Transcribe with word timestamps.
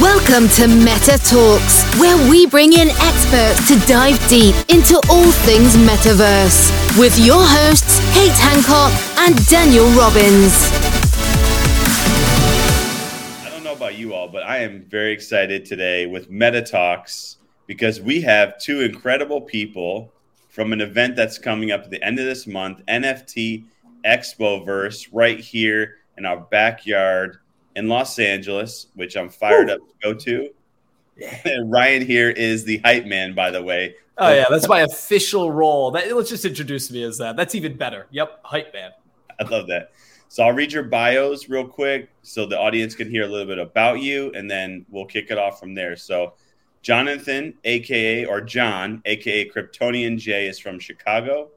Welcome 0.00 0.48
to 0.54 0.66
Meta 0.66 1.18
Talks, 1.18 1.84
where 2.00 2.30
we 2.30 2.46
bring 2.46 2.72
in 2.72 2.88
experts 2.88 3.68
to 3.68 3.78
dive 3.86 4.18
deep 4.30 4.54
into 4.70 4.98
all 5.10 5.30
things 5.30 5.76
metaverse 5.76 6.98
with 6.98 7.18
your 7.18 7.42
hosts, 7.42 8.00
Kate 8.14 8.32
Hancock 8.32 8.90
and 9.18 9.36
Daniel 9.46 9.84
Robbins. 9.88 10.70
I 13.44 13.50
don't 13.50 13.62
know 13.62 13.74
about 13.74 13.98
you 13.98 14.14
all, 14.14 14.26
but 14.26 14.42
I 14.42 14.60
am 14.60 14.86
very 14.88 15.12
excited 15.12 15.66
today 15.66 16.06
with 16.06 16.30
Meta 16.30 16.62
Talks 16.62 17.36
because 17.66 18.00
we 18.00 18.22
have 18.22 18.58
two 18.58 18.80
incredible 18.80 19.42
people 19.42 20.14
from 20.48 20.72
an 20.72 20.80
event 20.80 21.14
that's 21.14 21.36
coming 21.36 21.72
up 21.72 21.82
at 21.82 21.90
the 21.90 22.02
end 22.02 22.18
of 22.18 22.24
this 22.24 22.46
month, 22.46 22.80
NFT 22.86 23.66
Expoverse, 24.02 25.12
right 25.12 25.38
here 25.38 25.96
in 26.16 26.24
our 26.24 26.38
backyard 26.40 27.39
in 27.76 27.88
Los 27.88 28.18
Angeles, 28.18 28.88
which 28.94 29.16
I'm 29.16 29.28
fired 29.28 29.70
up 29.70 29.80
to 29.80 29.94
go 30.02 30.14
to. 30.14 30.50
And 31.44 31.70
Ryan 31.72 32.04
here 32.04 32.30
is 32.30 32.64
the 32.64 32.78
hype 32.78 33.06
man, 33.06 33.34
by 33.34 33.50
the 33.50 33.62
way. 33.62 33.94
Oh 34.18 34.32
yeah, 34.32 34.46
that's 34.50 34.68
my 34.68 34.80
official 34.80 35.50
role. 35.50 35.90
That, 35.90 36.14
let's 36.14 36.28
just 36.28 36.44
introduce 36.44 36.90
me 36.90 37.02
as 37.04 37.18
that. 37.18 37.36
That's 37.36 37.54
even 37.54 37.76
better. 37.76 38.06
Yep, 38.10 38.40
hype 38.42 38.72
man. 38.74 38.90
I 39.38 39.44
love 39.44 39.66
that. 39.68 39.92
So 40.28 40.44
I'll 40.44 40.52
read 40.52 40.72
your 40.72 40.84
bios 40.84 41.48
real 41.48 41.66
quick 41.66 42.10
so 42.22 42.46
the 42.46 42.58
audience 42.58 42.94
can 42.94 43.10
hear 43.10 43.24
a 43.24 43.26
little 43.26 43.46
bit 43.46 43.58
about 43.58 44.00
you, 44.00 44.30
and 44.34 44.50
then 44.50 44.84
we'll 44.90 45.06
kick 45.06 45.30
it 45.30 45.38
off 45.38 45.58
from 45.58 45.74
there. 45.74 45.96
So 45.96 46.34
Jonathan, 46.82 47.54
aka 47.64 48.24
or 48.26 48.40
John, 48.40 49.02
aka 49.06 49.48
Kryptonian 49.48 50.18
J, 50.18 50.46
is 50.46 50.58
from 50.58 50.78
Chicago. 50.78 51.48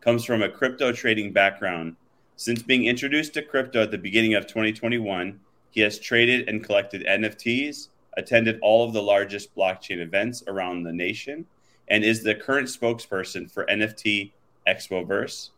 Comes 0.00 0.24
from 0.24 0.42
a 0.42 0.48
crypto 0.48 0.92
trading 0.92 1.32
background 1.32 1.96
since 2.36 2.62
being 2.62 2.84
introduced 2.84 3.34
to 3.34 3.42
crypto 3.42 3.82
at 3.82 3.90
the 3.90 3.98
beginning 3.98 4.34
of 4.34 4.46
2021, 4.46 5.40
he 5.70 5.80
has 5.80 5.98
traded 5.98 6.48
and 6.48 6.62
collected 6.62 7.04
NFTs, 7.06 7.88
attended 8.16 8.58
all 8.62 8.86
of 8.86 8.92
the 8.92 9.02
largest 9.02 9.54
blockchain 9.54 9.98
events 9.98 10.42
around 10.46 10.82
the 10.82 10.92
nation, 10.92 11.46
and 11.88 12.04
is 12.04 12.22
the 12.22 12.34
current 12.34 12.68
spokesperson 12.68 13.50
for 13.50 13.64
NFT 13.66 14.32
Expoverse. 14.66 15.50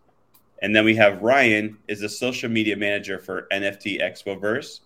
And 0.60 0.74
then 0.74 0.84
we 0.84 0.94
have 0.96 1.22
Ryan 1.22 1.78
is 1.88 2.00
the 2.00 2.08
social 2.08 2.48
media 2.48 2.76
manager 2.76 3.18
for 3.18 3.46
NFT 3.52 4.00
Expoverse, 4.00 4.80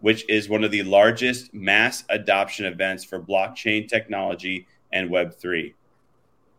which 0.00 0.28
is 0.28 0.48
one 0.48 0.64
of 0.64 0.70
the 0.70 0.82
largest 0.82 1.54
mass 1.54 2.04
adoption 2.08 2.66
events 2.66 3.04
for 3.04 3.20
blockchain 3.20 3.88
technology 3.88 4.66
and 4.92 5.10
Web3. 5.10 5.74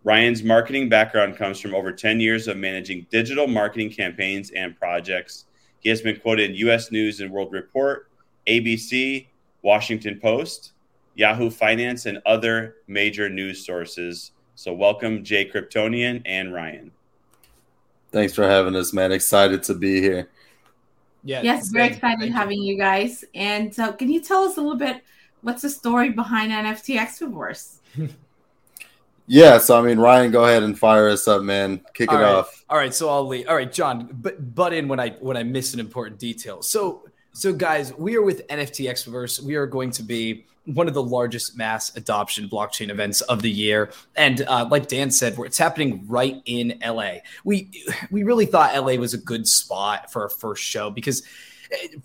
Ryan's 0.04 0.44
marketing 0.44 0.90
background 0.90 1.38
comes 1.38 1.60
from 1.60 1.74
over 1.74 1.92
10 1.92 2.20
years 2.20 2.48
of 2.48 2.58
managing 2.58 3.08
digital 3.10 3.48
marketing 3.48 3.90
campaigns 3.90 4.52
and 4.52 4.78
projects. 4.78 5.46
He 5.80 5.90
has 5.90 6.02
been 6.02 6.20
quoted 6.20 6.50
in 6.50 6.56
US 6.68 6.92
News 6.92 7.22
and 7.22 7.32
World 7.32 7.54
Report, 7.54 8.10
ABC, 8.48 9.28
Washington 9.62 10.20
Post, 10.20 10.74
Yahoo 11.16 11.50
Finance, 11.50 12.06
and 12.06 12.22
other 12.26 12.78
major 12.88 13.30
news 13.30 13.66
sources. 13.66 14.32
So, 14.56 14.74
welcome, 14.74 15.24
Jay 15.24 15.50
Kryptonian 15.50 16.22
and 16.26 16.54
Ryan. 16.54 16.92
Thanks 18.12 18.34
for 18.34 18.48
having 18.48 18.76
us, 18.76 18.94
man. 18.94 19.12
Excited 19.12 19.64
to 19.64 19.74
be 19.74 20.02
here. 20.02 20.30
Yeah, 21.24 21.42
yes, 21.42 21.70
very 21.70 21.88
excited 21.88 22.32
having 22.32 22.62
you 22.62 22.78
guys. 22.78 23.24
And 23.34 23.74
so, 23.74 23.94
can 23.94 24.10
you 24.10 24.22
tell 24.22 24.44
us 24.44 24.58
a 24.58 24.62
little 24.62 24.78
bit 24.78 25.02
what's 25.42 25.62
the 25.62 25.70
story 25.70 26.10
behind 26.10 26.52
NFT 26.52 27.02
Expoverse? 27.02 27.80
Yeah, 29.26 29.58
so 29.58 29.80
I 29.80 29.82
mean, 29.82 30.00
Ryan, 30.00 30.32
go 30.32 30.44
ahead 30.44 30.64
and 30.64 30.78
fire 30.78 31.08
us 31.08 31.28
up, 31.28 31.42
man. 31.44 31.82
Kick 31.94 32.12
All 32.12 32.18
it 32.18 32.22
right. 32.22 32.36
off. 32.36 32.66
All 32.70 32.78
right, 32.78 32.94
so 32.94 33.10
I'll 33.10 33.26
leave. 33.26 33.48
All 33.48 33.56
right, 33.56 33.72
John, 33.72 34.10
but 34.12 34.54
butt 34.54 34.74
in 34.74 34.88
when 34.88 35.00
I 35.00 35.12
when 35.22 35.38
I 35.38 35.44
miss 35.44 35.74
an 35.74 35.80
important 35.80 36.20
detail. 36.20 36.62
So 36.62 37.04
so 37.32 37.54
guys, 37.54 37.94
we 37.98 38.16
are 38.16 38.22
with 38.22 38.48
NFT 38.48 38.90
Expoverse. 38.90 39.42
We 39.42 39.56
are 39.56 39.66
going 39.66 39.92
to 39.92 40.04
be 40.04 40.46
one 40.66 40.88
of 40.88 40.94
the 40.94 41.04
largest 41.04 41.58
mass 41.58 41.96
adoption 41.98 42.48
blockchain 42.48 42.90
events 42.90 43.22
of 43.22 43.42
the 43.42 43.50
year, 43.50 43.92
and 44.16 44.42
uh, 44.42 44.68
like 44.70 44.88
Dan 44.88 45.10
said, 45.10 45.36
it's 45.40 45.58
happening 45.58 46.06
right 46.08 46.42
in 46.46 46.80
LA. 46.86 47.16
We 47.44 47.72
we 48.12 48.24
really 48.24 48.46
thought 48.46 48.76
LA 48.76 48.96
was 48.96 49.14
a 49.14 49.18
good 49.18 49.48
spot 49.48 50.12
for 50.12 50.24
our 50.24 50.30
first 50.30 50.64
show 50.64 50.90
because 50.90 51.24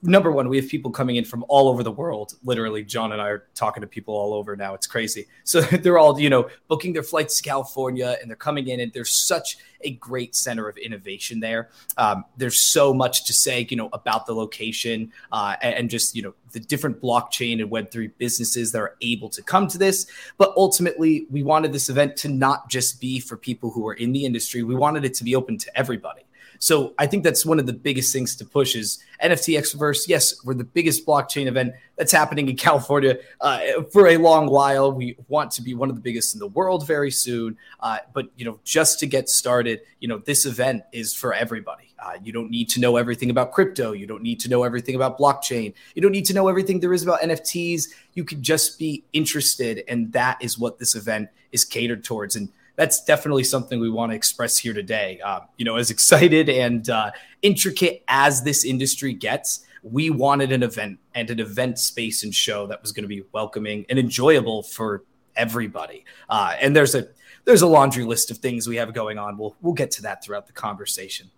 number 0.02 0.30
one, 0.30 0.48
we 0.48 0.56
have 0.56 0.68
people 0.68 0.90
coming 0.90 1.16
in 1.16 1.24
from 1.24 1.44
all 1.48 1.68
over 1.68 1.82
the 1.82 1.92
world. 1.92 2.34
Literally, 2.44 2.84
John 2.84 3.12
and 3.12 3.20
I 3.20 3.28
are 3.28 3.48
talking 3.54 3.80
to 3.80 3.86
people 3.86 4.14
all 4.14 4.34
over 4.34 4.56
now. 4.56 4.74
It's 4.74 4.86
crazy. 4.86 5.26
So 5.44 5.60
they're 5.82 5.98
all, 5.98 6.18
you 6.20 6.30
know, 6.30 6.48
booking 6.68 6.92
their 6.92 7.02
flights 7.02 7.36
to 7.38 7.42
California 7.42 8.16
and 8.20 8.30
they're 8.30 8.36
coming 8.36 8.68
in, 8.68 8.80
and 8.80 8.92
there's 8.92 9.26
such 9.26 9.58
a 9.82 9.92
great 9.92 10.34
center 10.34 10.68
of 10.68 10.76
innovation 10.76 11.40
there. 11.40 11.70
Um, 11.96 12.24
there's 12.36 12.58
so 12.58 12.92
much 12.92 13.24
to 13.26 13.32
say, 13.32 13.66
you 13.70 13.76
know, 13.76 13.88
about 13.92 14.26
the 14.26 14.34
location 14.34 15.12
uh, 15.30 15.56
and 15.62 15.88
just, 15.88 16.16
you 16.16 16.22
know, 16.22 16.34
the 16.52 16.60
different 16.60 17.00
blockchain 17.00 17.60
and 17.60 17.70
Web3 17.70 18.10
businesses 18.18 18.72
that 18.72 18.78
are 18.78 18.96
able 19.00 19.28
to 19.28 19.42
come 19.42 19.68
to 19.68 19.78
this. 19.78 20.06
But 20.36 20.52
ultimately, 20.56 21.26
we 21.30 21.42
wanted 21.42 21.72
this 21.72 21.88
event 21.88 22.16
to 22.18 22.28
not 22.28 22.68
just 22.68 23.00
be 23.00 23.20
for 23.20 23.36
people 23.36 23.70
who 23.70 23.86
are 23.86 23.94
in 23.94 24.12
the 24.12 24.24
industry, 24.24 24.62
we 24.62 24.74
wanted 24.74 25.04
it 25.04 25.14
to 25.14 25.24
be 25.24 25.36
open 25.36 25.58
to 25.58 25.78
everybody. 25.78 26.22
So 26.58 26.94
I 26.98 27.06
think 27.06 27.24
that's 27.24 27.46
one 27.46 27.58
of 27.58 27.66
the 27.66 27.72
biggest 27.72 28.12
things 28.12 28.34
to 28.36 28.44
push 28.44 28.74
is 28.74 28.98
NFT 29.22 29.58
Expoverse. 29.58 30.08
Yes, 30.08 30.44
we're 30.44 30.54
the 30.54 30.64
biggest 30.64 31.06
blockchain 31.06 31.46
event 31.46 31.74
that's 31.96 32.12
happening 32.12 32.48
in 32.48 32.56
California 32.56 33.18
uh, 33.40 33.60
for 33.92 34.08
a 34.08 34.16
long 34.16 34.48
while. 34.48 34.92
We 34.92 35.16
want 35.28 35.50
to 35.52 35.62
be 35.62 35.74
one 35.74 35.88
of 35.88 35.94
the 35.94 36.02
biggest 36.02 36.34
in 36.34 36.40
the 36.40 36.48
world 36.48 36.86
very 36.86 37.10
soon. 37.10 37.56
Uh, 37.80 37.98
but 38.12 38.28
you 38.36 38.44
know, 38.44 38.58
just 38.64 38.98
to 39.00 39.06
get 39.06 39.28
started, 39.28 39.80
you 40.00 40.08
know, 40.08 40.18
this 40.18 40.46
event 40.46 40.82
is 40.92 41.14
for 41.14 41.32
everybody. 41.32 41.94
Uh, 41.98 42.12
you 42.22 42.32
don't 42.32 42.50
need 42.50 42.68
to 42.70 42.80
know 42.80 42.96
everything 42.96 43.30
about 43.30 43.52
crypto. 43.52 43.92
You 43.92 44.06
don't 44.06 44.22
need 44.22 44.38
to 44.40 44.48
know 44.48 44.62
everything 44.62 44.94
about 44.94 45.18
blockchain. 45.18 45.74
You 45.94 46.02
don't 46.02 46.12
need 46.12 46.26
to 46.26 46.34
know 46.34 46.48
everything 46.48 46.80
there 46.80 46.92
is 46.92 47.02
about 47.02 47.20
NFTs. 47.20 47.88
You 48.14 48.24
could 48.24 48.42
just 48.42 48.78
be 48.78 49.02
interested, 49.12 49.82
and 49.88 50.12
that 50.12 50.38
is 50.40 50.58
what 50.58 50.78
this 50.78 50.94
event 50.94 51.28
is 51.50 51.64
catered 51.64 52.04
towards. 52.04 52.36
And 52.36 52.50
that's 52.78 53.02
definitely 53.02 53.42
something 53.42 53.80
we 53.80 53.90
want 53.90 54.12
to 54.12 54.16
express 54.16 54.56
here 54.56 54.72
today. 54.72 55.18
Uh, 55.22 55.40
you 55.56 55.64
know, 55.64 55.76
as 55.76 55.90
excited 55.90 56.48
and 56.48 56.88
uh, 56.88 57.10
intricate 57.42 58.04
as 58.06 58.44
this 58.44 58.64
industry 58.64 59.12
gets, 59.12 59.66
we 59.82 60.10
wanted 60.10 60.52
an 60.52 60.62
event 60.62 61.00
and 61.12 61.28
an 61.28 61.40
event 61.40 61.80
space 61.80 62.22
and 62.22 62.32
show 62.32 62.68
that 62.68 62.80
was 62.80 62.92
going 62.92 63.02
to 63.02 63.08
be 63.08 63.24
welcoming 63.32 63.84
and 63.90 63.98
enjoyable 63.98 64.62
for 64.62 65.02
everybody. 65.34 66.04
Uh, 66.30 66.54
and 66.60 66.74
there's 66.74 66.94
a 66.94 67.08
there's 67.44 67.62
a 67.62 67.66
laundry 67.66 68.04
list 68.04 68.30
of 68.30 68.38
things 68.38 68.68
we 68.68 68.76
have 68.76 68.94
going 68.94 69.18
on. 69.18 69.36
We'll 69.36 69.56
we'll 69.60 69.74
get 69.74 69.90
to 69.92 70.02
that 70.02 70.22
throughout 70.22 70.46
the 70.46 70.52
conversation. 70.52 71.32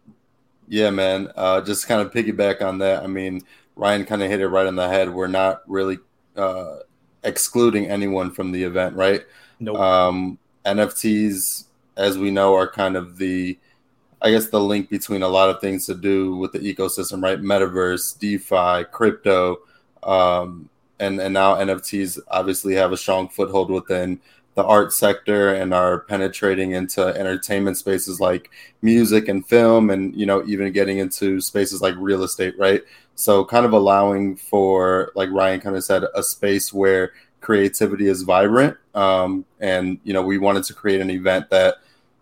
Yeah, 0.69 0.91
man. 0.91 1.33
Uh, 1.35 1.63
just 1.63 1.89
kind 1.89 2.03
of 2.03 2.13
piggyback 2.13 2.61
on 2.61 2.77
that. 2.79 3.03
I 3.03 3.07
mean, 3.07 3.41
Ryan 3.77 4.05
kind 4.05 4.23
of 4.23 4.31
hit 4.31 4.41
it 4.41 4.49
right 4.49 4.67
on 4.67 4.77
the 4.77 4.89
head. 4.89 5.09
We're 5.09 5.27
not 5.27 5.63
really 5.67 6.01
uh, 6.37 6.81
excluding 7.25 7.87
anyone 7.87 8.31
from 8.31 8.53
the 8.53 8.63
event, 8.63 8.95
right? 8.95 9.23
No. 9.59 9.73
Nope. 9.73 9.81
Um, 9.81 10.39
NFTs, 10.65 11.65
as 11.97 12.19
we 12.19 12.31
know, 12.31 12.55
are 12.55 12.71
kind 12.71 12.97
of 12.97 13.19
the, 13.19 13.59
I 14.23 14.31
guess, 14.31 14.49
the 14.49 14.61
link 14.61 14.91
between 14.91 15.23
a 15.23 15.29
lot 15.29 15.51
of 15.51 15.61
things 15.61 15.87
to 15.87 15.95
do 15.95 16.37
with 16.37 16.53
the 16.53 16.59
ecosystem, 16.59 17.23
right? 17.23 17.41
Metaverse, 17.41 18.19
DeFi, 18.19 18.85
crypto, 18.91 19.59
um, 20.03 20.69
and 20.99 21.21
and 21.21 21.33
now 21.33 21.55
NFTs 21.55 22.19
obviously 22.29 22.75
have 22.75 22.93
a 22.93 22.97
strong 22.97 23.29
foothold 23.29 23.71
within 23.71 24.21
the 24.55 24.65
art 24.65 24.93
sector 24.93 25.55
and 25.55 25.73
are 25.73 26.01
penetrating 26.01 26.73
into 26.73 27.03
entertainment 27.03 27.77
spaces 27.79 28.21
like 28.21 28.51
music 28.83 29.29
and 29.29 29.47
film, 29.47 29.91
and 29.91 30.15
you 30.15 30.27
know 30.27 30.45
even 30.47 30.73
getting 30.73 30.99
into 30.99 31.41
spaces 31.41 31.81
like 31.81 31.95
real 31.97 32.23
estate, 32.23 32.59
right? 32.59 32.83
So 33.15 33.45
kind 33.45 33.67
of 33.67 33.73
allowing 33.73 34.37
for, 34.37 35.13
like 35.15 35.31
Ryan 35.31 35.61
kind 35.61 35.77
of 35.77 35.85
said, 35.85 36.05
a 36.15 36.23
space 36.23 36.73
where 36.73 37.13
creativity 37.51 38.07
is 38.07 38.23
vibrant. 38.23 38.77
Um, 38.95 39.45
and, 39.59 39.99
you 40.05 40.13
know, 40.13 40.23
we 40.23 40.39
wanted 40.39 40.63
to 40.65 40.73
create 40.73 41.01
an 41.01 41.11
event 41.11 41.51
that 41.51 41.79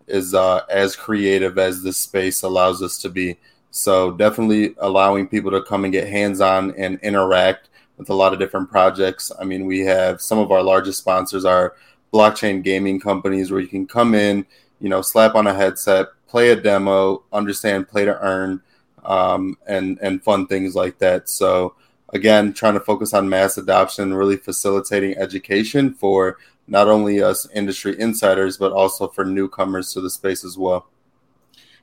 is 0.07 0.33
uh, 0.33 0.61
as 0.71 0.95
creative 0.95 1.59
as 1.59 1.83
this 1.83 1.97
space 1.97 2.41
allows 2.41 2.81
us 2.81 2.97
to 3.03 3.09
be. 3.09 3.37
So 3.69 4.09
definitely 4.09 4.73
allowing 4.79 5.27
people 5.27 5.51
to 5.51 5.61
come 5.61 5.83
and 5.83 5.93
get 5.93 6.07
hands 6.07 6.41
on 6.41 6.73
and 6.77 6.99
interact 7.01 7.69
with 7.99 8.09
a 8.09 8.13
lot 8.15 8.33
of 8.33 8.39
different 8.39 8.71
projects. 8.71 9.31
I 9.39 9.43
mean, 9.43 9.67
we 9.67 9.81
have 9.81 10.19
some 10.19 10.39
of 10.39 10.51
our 10.51 10.63
largest 10.63 10.97
sponsors 10.97 11.45
are 11.45 11.75
blockchain 12.11 12.63
gaming 12.63 12.99
companies 12.99 13.51
where 13.51 13.61
you 13.61 13.67
can 13.67 13.85
come 13.85 14.15
in, 14.15 14.47
you 14.79 14.89
know, 14.89 15.03
slap 15.03 15.35
on 15.35 15.45
a 15.45 15.53
headset, 15.53 16.07
play 16.27 16.49
a 16.49 16.55
demo, 16.55 17.21
understand 17.31 17.87
play 17.87 18.03
to 18.03 18.19
earn, 18.19 18.63
um, 19.05 19.55
and 19.67 19.99
and 20.01 20.23
fun 20.23 20.47
things 20.47 20.73
like 20.73 20.97
that. 20.97 21.29
So 21.29 21.75
again, 22.13 22.53
trying 22.53 22.73
to 22.73 22.79
focus 22.79 23.13
on 23.13 23.29
mass 23.29 23.57
adoption, 23.57 24.13
really 24.13 24.37
facilitating 24.37 25.17
education 25.17 25.93
for 25.93 26.37
not 26.67 26.87
only 26.87 27.21
us 27.21 27.49
industry 27.51 27.99
insiders, 27.99 28.57
but 28.57 28.71
also 28.71 29.07
for 29.07 29.25
newcomers 29.25 29.93
to 29.93 30.01
the 30.01 30.09
space 30.09 30.43
as 30.43 30.57
well. 30.57 30.87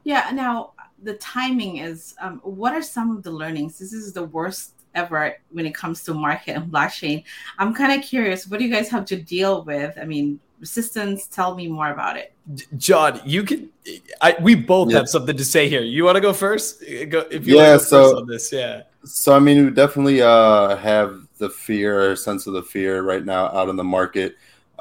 Yeah. 0.04 0.30
Now, 0.32 0.72
the 1.02 1.14
timing 1.14 1.78
is 1.78 2.14
um, 2.20 2.40
what 2.42 2.72
are 2.72 2.82
some 2.82 3.16
of 3.16 3.22
the 3.22 3.30
learnings? 3.30 3.78
This 3.78 3.92
is 3.92 4.12
the 4.12 4.24
worst 4.24 4.72
ever 4.94 5.36
when 5.50 5.66
it 5.66 5.74
comes 5.74 6.02
to 6.04 6.14
market 6.14 6.56
and 6.56 6.70
blockchain. 6.72 7.24
I'm 7.58 7.74
kind 7.74 7.98
of 7.98 8.06
curious, 8.06 8.46
what 8.46 8.58
do 8.58 8.64
you 8.64 8.72
guys 8.72 8.88
have 8.88 9.04
to 9.06 9.16
deal 9.16 9.64
with? 9.64 9.96
I 10.00 10.04
mean, 10.04 10.40
resistance, 10.58 11.26
tell 11.26 11.54
me 11.54 11.68
more 11.68 11.90
about 11.90 12.16
it. 12.16 12.32
John, 12.76 13.20
you 13.24 13.42
can. 13.42 13.68
I 14.22 14.36
we 14.40 14.54
both 14.54 14.90
yeah. 14.90 14.98
have 14.98 15.08
something 15.08 15.36
to 15.36 15.44
say 15.44 15.68
here. 15.68 15.82
You 15.82 16.04
want 16.04 16.16
to 16.16 16.20
go 16.20 16.32
first? 16.32 16.80
Go 17.08 17.26
if 17.30 17.46
you 17.46 17.56
yeah. 17.56 17.76
so 17.76 18.18
on 18.18 18.26
this, 18.26 18.52
yeah. 18.52 18.82
So 19.06 19.34
I 19.34 19.38
mean, 19.38 19.64
we 19.64 19.70
definitely 19.70 20.20
uh, 20.20 20.76
have 20.76 21.20
the 21.38 21.48
fear 21.48 22.10
or 22.10 22.16
sense 22.16 22.46
of 22.46 22.54
the 22.54 22.62
fear 22.62 23.02
right 23.02 23.24
now 23.24 23.46
out 23.46 23.68
in 23.68 23.76
the 23.76 23.84
market. 23.84 24.36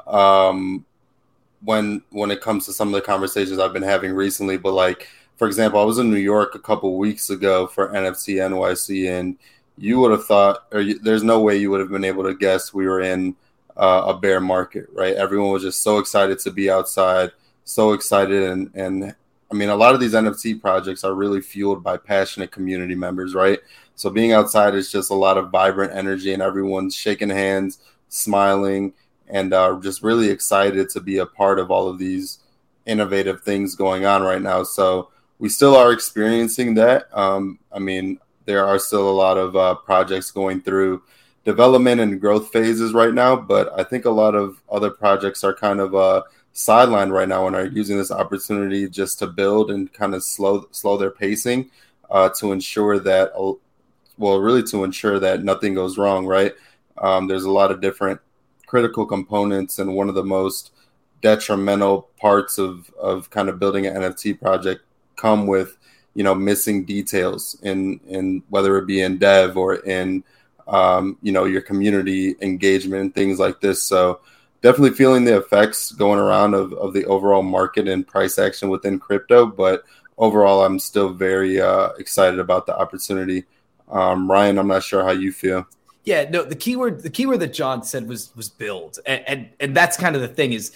Um, 0.06 0.84
when 1.62 2.02
when 2.10 2.30
it 2.30 2.40
comes 2.40 2.66
to 2.66 2.72
some 2.72 2.88
of 2.88 2.94
the 2.94 3.00
conversations 3.00 3.58
I've 3.58 3.72
been 3.72 3.82
having 3.82 4.12
recently, 4.12 4.56
but 4.56 4.72
like 4.72 5.08
for 5.36 5.46
example, 5.46 5.80
I 5.80 5.84
was 5.84 5.98
in 5.98 6.10
New 6.10 6.18
York 6.18 6.54
a 6.54 6.58
couple 6.58 6.96
weeks 6.98 7.30
ago 7.30 7.66
for 7.66 7.88
NFT 7.88 8.36
NYC, 8.36 9.10
and 9.10 9.38
you 9.78 10.00
would 10.00 10.10
have 10.10 10.26
thought, 10.26 10.66
or 10.72 10.80
you, 10.80 10.98
there's 10.98 11.22
no 11.22 11.40
way 11.40 11.56
you 11.56 11.70
would 11.70 11.80
have 11.80 11.90
been 11.90 12.04
able 12.04 12.24
to 12.24 12.34
guess 12.34 12.74
we 12.74 12.86
were 12.86 13.02
in 13.02 13.36
uh, 13.76 14.04
a 14.06 14.18
bear 14.18 14.40
market, 14.40 14.86
right? 14.92 15.14
Everyone 15.14 15.50
was 15.50 15.62
just 15.62 15.82
so 15.82 15.98
excited 15.98 16.38
to 16.40 16.50
be 16.50 16.70
outside, 16.70 17.30
so 17.64 17.92
excited, 17.92 18.42
and 18.42 18.70
and 18.74 19.14
I 19.50 19.54
mean, 19.54 19.68
a 19.68 19.76
lot 19.76 19.94
of 19.94 20.00
these 20.00 20.14
NFT 20.14 20.60
projects 20.60 21.04
are 21.04 21.14
really 21.14 21.40
fueled 21.40 21.84
by 21.84 21.96
passionate 21.96 22.50
community 22.50 22.96
members, 22.96 23.34
right? 23.34 23.60
So 23.96 24.10
being 24.10 24.32
outside 24.32 24.74
is 24.74 24.92
just 24.92 25.10
a 25.10 25.14
lot 25.14 25.38
of 25.38 25.50
vibrant 25.50 25.92
energy, 25.94 26.32
and 26.32 26.42
everyone's 26.42 26.94
shaking 26.94 27.30
hands, 27.30 27.78
smiling, 28.08 28.92
and 29.28 29.52
uh, 29.52 29.78
just 29.82 30.02
really 30.02 30.30
excited 30.30 30.88
to 30.90 31.00
be 31.00 31.18
a 31.18 31.26
part 31.26 31.58
of 31.58 31.70
all 31.70 31.88
of 31.88 31.98
these 31.98 32.38
innovative 32.84 33.42
things 33.42 33.74
going 33.74 34.06
on 34.06 34.22
right 34.22 34.42
now. 34.42 34.62
So 34.62 35.10
we 35.38 35.48
still 35.48 35.74
are 35.74 35.92
experiencing 35.92 36.74
that. 36.74 37.08
Um, 37.12 37.58
I 37.72 37.78
mean, 37.78 38.20
there 38.44 38.64
are 38.64 38.78
still 38.78 39.08
a 39.08 39.10
lot 39.10 39.36
of 39.36 39.56
uh, 39.56 39.74
projects 39.74 40.30
going 40.30 40.60
through 40.60 41.02
development 41.44 42.00
and 42.00 42.20
growth 42.20 42.52
phases 42.52 42.92
right 42.92 43.14
now, 43.14 43.36
but 43.36 43.72
I 43.78 43.84
think 43.84 44.04
a 44.04 44.10
lot 44.10 44.34
of 44.34 44.62
other 44.70 44.90
projects 44.90 45.42
are 45.42 45.54
kind 45.54 45.80
of 45.80 45.94
uh, 45.94 46.22
sidelined 46.54 47.12
right 47.12 47.28
now 47.28 47.46
and 47.46 47.56
are 47.56 47.66
using 47.66 47.96
this 47.96 48.10
opportunity 48.10 48.88
just 48.88 49.18
to 49.20 49.26
build 49.26 49.70
and 49.70 49.92
kind 49.92 50.14
of 50.14 50.24
slow 50.24 50.66
slow 50.70 50.96
their 50.96 51.10
pacing 51.10 51.70
uh, 52.10 52.28
to 52.38 52.52
ensure 52.52 52.98
that, 53.00 53.32
well, 54.18 54.38
really 54.38 54.62
to 54.64 54.84
ensure 54.84 55.18
that 55.20 55.44
nothing 55.44 55.74
goes 55.74 55.98
wrong. 55.98 56.26
Right? 56.26 56.54
Um, 56.98 57.26
there's 57.26 57.44
a 57.44 57.50
lot 57.50 57.70
of 57.70 57.80
different 57.80 58.20
critical 58.66 59.06
components, 59.06 59.78
and 59.78 59.94
one 59.94 60.08
of 60.08 60.14
the 60.14 60.24
most 60.24 60.72
detrimental 61.22 62.08
parts 62.18 62.58
of 62.58 62.90
of 63.00 63.30
kind 63.30 63.48
of 63.48 63.58
building 63.58 63.86
an 63.86 63.94
NFT 63.94 64.40
project 64.40 64.82
come 65.16 65.46
with 65.46 65.76
you 66.16 66.22
know 66.24 66.34
missing 66.34 66.84
details 66.84 67.58
in 67.62 68.00
in 68.08 68.42
whether 68.48 68.78
it 68.78 68.86
be 68.86 69.02
in 69.02 69.18
dev 69.18 69.56
or 69.56 69.76
in 69.76 70.24
um, 70.66 71.16
you 71.22 71.30
know 71.30 71.44
your 71.44 71.60
community 71.60 72.34
engagement 72.40 73.02
and 73.02 73.14
things 73.14 73.38
like 73.38 73.60
this 73.60 73.82
so 73.82 74.20
definitely 74.62 74.96
feeling 74.96 75.24
the 75.24 75.36
effects 75.36 75.92
going 75.92 76.18
around 76.18 76.54
of, 76.54 76.72
of 76.72 76.92
the 76.92 77.04
overall 77.04 77.42
market 77.42 77.86
and 77.86 78.06
price 78.06 78.38
action 78.38 78.68
within 78.70 78.98
crypto 78.98 79.46
but 79.46 79.84
overall 80.18 80.64
i'm 80.64 80.78
still 80.78 81.10
very 81.10 81.60
uh, 81.60 81.90
excited 81.98 82.40
about 82.40 82.64
the 82.66 82.76
opportunity 82.76 83.44
um, 83.90 84.30
ryan 84.30 84.58
i'm 84.58 84.68
not 84.68 84.82
sure 84.82 85.02
how 85.02 85.10
you 85.10 85.32
feel 85.32 85.66
yeah, 86.06 86.24
no, 86.30 86.44
the 86.44 86.54
keyword 86.54 87.02
the 87.02 87.10
keyword 87.10 87.40
that 87.40 87.52
John 87.52 87.82
said 87.82 88.06
was 88.06 88.30
was 88.36 88.48
build. 88.48 89.00
And 89.06 89.24
and, 89.26 89.48
and 89.58 89.76
that's 89.76 89.96
kind 89.96 90.14
of 90.14 90.22
the 90.22 90.28
thing 90.28 90.52
is 90.52 90.70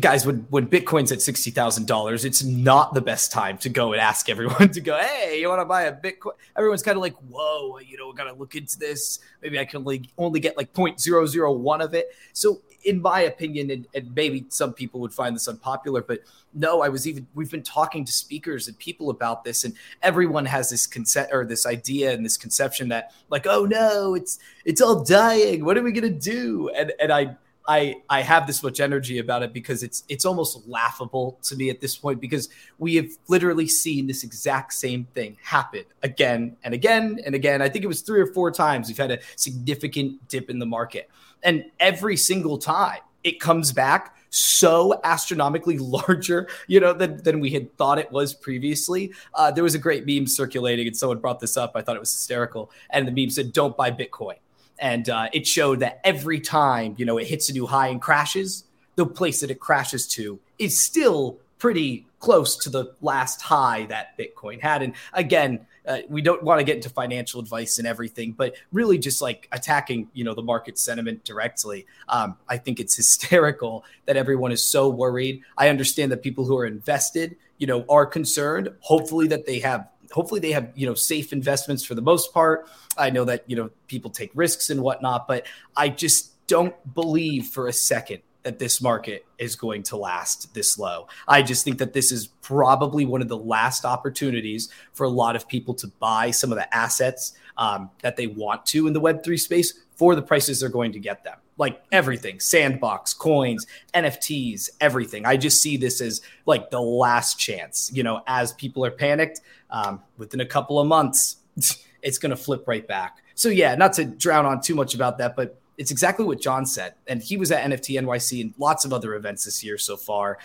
guys, 0.00 0.26
when 0.26 0.38
when 0.50 0.66
Bitcoin's 0.66 1.12
at 1.12 1.22
sixty 1.22 1.52
thousand 1.52 1.86
dollars, 1.86 2.24
it's 2.24 2.42
not 2.42 2.92
the 2.92 3.00
best 3.00 3.30
time 3.30 3.58
to 3.58 3.68
go 3.68 3.92
and 3.92 4.00
ask 4.00 4.28
everyone 4.28 4.70
to 4.72 4.80
go, 4.80 4.98
hey, 4.98 5.40
you 5.40 5.48
want 5.48 5.60
to 5.60 5.66
buy 5.66 5.82
a 5.82 5.94
Bitcoin? 5.94 6.32
Everyone's 6.56 6.82
kind 6.82 6.96
of 6.96 7.00
like, 7.00 7.14
whoa, 7.30 7.78
you 7.78 7.96
know, 7.96 8.12
gotta 8.12 8.32
look 8.32 8.56
into 8.56 8.76
this. 8.76 9.20
Maybe 9.40 9.56
I 9.56 9.64
can 9.64 9.78
only 9.78 10.10
only 10.18 10.40
get 10.40 10.56
like 10.56 10.72
0.001 10.72 11.84
of 11.84 11.94
it. 11.94 12.08
So 12.32 12.60
in 12.84 13.00
my 13.00 13.20
opinion, 13.20 13.70
and, 13.70 13.86
and, 13.94 14.12
maybe 14.16 14.44
some 14.48 14.72
people 14.72 14.98
would 15.00 15.14
find 15.14 15.36
this 15.36 15.46
unpopular, 15.46 16.02
but 16.02 16.18
no, 16.54 16.82
I 16.82 16.88
was 16.88 17.06
even 17.08 17.26
we've 17.34 17.50
been 17.50 17.62
talking 17.62 18.04
to 18.04 18.12
speakers 18.12 18.68
and 18.68 18.78
people 18.78 19.10
about 19.10 19.44
this, 19.44 19.64
and 19.64 19.74
everyone 20.02 20.44
has 20.46 20.70
this 20.70 20.86
concept 20.86 21.32
or 21.32 21.44
this 21.44 21.66
idea 21.66 22.12
and 22.12 22.24
this 22.24 22.36
conception 22.36 22.88
that 22.88 23.12
like, 23.30 23.46
oh 23.46 23.64
no, 23.64 24.14
it's 24.14 24.38
it's 24.64 24.80
all 24.80 25.02
dying. 25.02 25.64
What 25.64 25.76
are 25.78 25.82
we 25.82 25.92
gonna 25.92 26.10
do? 26.10 26.70
And 26.76 26.92
and 27.00 27.12
I 27.12 27.36
I 27.68 27.96
I 28.08 28.22
have 28.22 28.46
this 28.46 28.62
much 28.62 28.80
energy 28.80 29.18
about 29.18 29.42
it 29.42 29.52
because 29.52 29.82
it's 29.82 30.04
it's 30.08 30.24
almost 30.24 30.66
laughable 30.66 31.38
to 31.42 31.56
me 31.56 31.70
at 31.70 31.80
this 31.80 31.96
point 31.96 32.20
because 32.20 32.48
we 32.78 32.96
have 32.96 33.08
literally 33.28 33.68
seen 33.68 34.06
this 34.06 34.24
exact 34.24 34.72
same 34.72 35.04
thing 35.14 35.36
happen 35.42 35.84
again 36.02 36.56
and 36.64 36.74
again 36.74 37.18
and 37.24 37.34
again. 37.34 37.62
I 37.62 37.68
think 37.68 37.84
it 37.84 37.88
was 37.88 38.02
three 38.02 38.20
or 38.20 38.26
four 38.26 38.50
times 38.50 38.88
we've 38.88 38.96
had 38.96 39.10
a 39.10 39.18
significant 39.36 40.28
dip 40.28 40.50
in 40.50 40.58
the 40.58 40.66
market. 40.66 41.08
And 41.42 41.64
every 41.80 42.16
single 42.16 42.58
time 42.58 43.00
it 43.24 43.40
comes 43.40 43.72
back 43.72 44.16
so 44.32 44.98
astronomically 45.04 45.78
larger, 45.78 46.48
you 46.66 46.80
know, 46.80 46.92
than, 46.92 47.22
than 47.22 47.38
we 47.38 47.50
had 47.50 47.76
thought 47.76 47.98
it 47.98 48.10
was 48.10 48.34
previously. 48.34 49.12
Uh, 49.34 49.50
there 49.50 49.62
was 49.62 49.74
a 49.74 49.78
great 49.78 50.06
meme 50.06 50.26
circulating, 50.26 50.86
and 50.86 50.96
someone 50.96 51.18
brought 51.18 51.38
this 51.38 51.56
up. 51.56 51.72
I 51.74 51.82
thought 51.82 51.96
it 51.96 52.00
was 52.00 52.12
hysterical. 52.12 52.70
And 52.90 53.06
the 53.06 53.12
meme 53.12 53.30
said, 53.30 53.52
"Don't 53.52 53.76
buy 53.76 53.90
Bitcoin," 53.90 54.36
and 54.78 55.08
uh, 55.08 55.28
it 55.32 55.46
showed 55.46 55.80
that 55.80 56.00
every 56.02 56.40
time 56.40 56.94
you 56.98 57.04
know 57.04 57.18
it 57.18 57.26
hits 57.26 57.48
a 57.48 57.52
new 57.52 57.66
high 57.66 57.88
and 57.88 58.00
crashes, 58.00 58.64
the 58.96 59.06
place 59.06 59.40
that 59.40 59.50
it 59.50 59.60
crashes 59.60 60.06
to 60.08 60.40
is 60.58 60.80
still 60.80 61.38
pretty 61.58 62.06
close 62.18 62.56
to 62.56 62.70
the 62.70 62.92
last 63.02 63.42
high 63.42 63.86
that 63.86 64.18
Bitcoin 64.18 64.60
had. 64.60 64.82
And 64.82 64.94
again, 65.12 65.66
uh, 65.86 65.98
we 66.08 66.22
don't 66.22 66.42
want 66.42 66.60
to 66.60 66.64
get 66.64 66.76
into 66.76 66.88
financial 66.88 67.40
advice 67.40 67.78
and 67.78 67.86
everything, 67.86 68.32
but 68.32 68.54
really 68.72 68.98
just 68.98 69.20
like 69.20 69.48
attacking, 69.52 70.08
you 70.12 70.24
know, 70.24 70.34
the 70.34 70.42
market 70.42 70.78
sentiment 70.78 71.24
directly. 71.24 71.86
Um, 72.08 72.36
I 72.48 72.56
think 72.58 72.80
it's 72.80 72.96
hysterical 73.02 73.84
that 74.06 74.16
everyone 74.16 74.52
is 74.52 74.64
so 74.64 74.88
worried. 74.88 75.42
I 75.58 75.68
understand 75.68 76.12
that 76.12 76.22
people 76.22 76.44
who 76.44 76.56
are 76.58 76.66
invested, 76.66 77.36
you 77.58 77.66
know, 77.66 77.84
are 77.88 78.06
concerned. 78.06 78.70
Hopefully 78.80 79.26
that 79.28 79.46
they 79.46 79.58
have 79.60 79.88
hopefully 80.12 80.40
they 80.40 80.52
have 80.52 80.70
you 80.74 80.86
know 80.86 80.94
safe 80.94 81.32
investments 81.32 81.82
for 81.82 81.94
the 81.94 82.02
most 82.02 82.34
part 82.34 82.68
i 82.98 83.08
know 83.08 83.24
that 83.24 83.44
you 83.46 83.56
know 83.56 83.70
people 83.88 84.10
take 84.10 84.30
risks 84.34 84.68
and 84.68 84.78
whatnot 84.82 85.26
but 85.26 85.46
i 85.74 85.88
just 85.88 86.46
don't 86.46 86.74
believe 86.94 87.46
for 87.46 87.68
a 87.68 87.72
second 87.72 88.20
that 88.42 88.58
this 88.58 88.80
market 88.80 89.24
is 89.38 89.56
going 89.56 89.82
to 89.84 89.96
last 89.96 90.52
this 90.54 90.78
low. 90.78 91.06
I 91.28 91.42
just 91.42 91.64
think 91.64 91.78
that 91.78 91.92
this 91.92 92.10
is 92.10 92.26
probably 92.26 93.06
one 93.06 93.22
of 93.22 93.28
the 93.28 93.36
last 93.36 93.84
opportunities 93.84 94.68
for 94.92 95.04
a 95.04 95.10
lot 95.10 95.36
of 95.36 95.48
people 95.48 95.74
to 95.74 95.86
buy 95.86 96.30
some 96.30 96.52
of 96.52 96.58
the 96.58 96.74
assets 96.74 97.34
um, 97.56 97.90
that 98.02 98.16
they 98.16 98.26
want 98.26 98.66
to 98.66 98.86
in 98.86 98.92
the 98.92 99.00
Web3 99.00 99.38
space 99.38 99.74
for 99.96 100.14
the 100.14 100.22
prices 100.22 100.60
they're 100.60 100.68
going 100.68 100.92
to 100.92 100.98
get 100.98 101.22
them. 101.24 101.36
Like 101.58 101.82
everything, 101.92 102.40
sandbox, 102.40 103.14
coins, 103.14 103.66
NFTs, 103.94 104.70
everything. 104.80 105.26
I 105.26 105.36
just 105.36 105.62
see 105.62 105.76
this 105.76 106.00
as 106.00 106.22
like 106.46 106.70
the 106.70 106.80
last 106.80 107.38
chance, 107.38 107.90
you 107.94 108.02
know, 108.02 108.22
as 108.26 108.52
people 108.52 108.84
are 108.84 108.90
panicked 108.90 109.42
um, 109.70 110.02
within 110.16 110.40
a 110.40 110.46
couple 110.46 110.80
of 110.80 110.86
months, 110.88 111.36
it's 112.02 112.18
going 112.18 112.30
to 112.30 112.36
flip 112.36 112.66
right 112.66 112.86
back. 112.86 113.18
So, 113.34 113.48
yeah, 113.48 113.74
not 113.74 113.92
to 113.94 114.04
drown 114.04 114.46
on 114.46 114.60
too 114.60 114.74
much 114.74 114.94
about 114.94 115.18
that, 115.18 115.36
but 115.36 115.61
it's 115.78 115.90
exactly 115.90 116.24
what 116.24 116.40
John 116.40 116.66
said. 116.66 116.94
And 117.06 117.22
he 117.22 117.36
was 117.36 117.50
at 117.50 117.64
NFT 117.64 118.00
NYC 118.00 118.40
and 118.40 118.54
lots 118.58 118.84
of 118.84 118.92
other 118.92 119.14
events 119.14 119.44
this 119.44 119.64
year 119.64 119.78
so 119.78 119.96
far. 119.96 120.38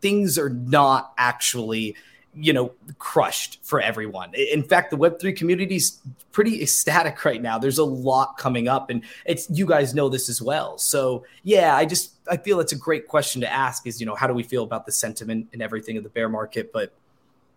Things 0.00 0.38
are 0.38 0.50
not 0.50 1.12
actually, 1.18 1.96
you 2.34 2.52
know, 2.52 2.72
crushed 2.98 3.60
for 3.62 3.80
everyone. 3.80 4.34
In 4.34 4.62
fact, 4.62 4.90
the 4.90 4.96
Web3 4.96 5.36
community 5.36 5.76
is 5.76 6.00
pretty 6.32 6.62
ecstatic 6.62 7.24
right 7.24 7.40
now. 7.40 7.58
There's 7.58 7.78
a 7.78 7.84
lot 7.84 8.36
coming 8.36 8.68
up, 8.68 8.90
and 8.90 9.02
it's 9.24 9.48
you 9.48 9.66
guys 9.66 9.94
know 9.94 10.08
this 10.08 10.28
as 10.28 10.42
well. 10.42 10.76
So 10.78 11.24
yeah, 11.44 11.74
I 11.76 11.86
just 11.86 12.12
I 12.30 12.36
feel 12.36 12.60
it's 12.60 12.72
a 12.72 12.78
great 12.78 13.08
question 13.08 13.40
to 13.40 13.50
ask 13.50 13.86
is, 13.86 14.00
you 14.00 14.06
know, 14.06 14.14
how 14.14 14.26
do 14.26 14.34
we 14.34 14.42
feel 14.42 14.64
about 14.64 14.84
the 14.84 14.92
sentiment 14.92 15.48
and 15.52 15.62
everything 15.62 15.96
of 15.96 16.02
the 16.02 16.10
bear 16.10 16.28
market? 16.28 16.72
But 16.72 16.92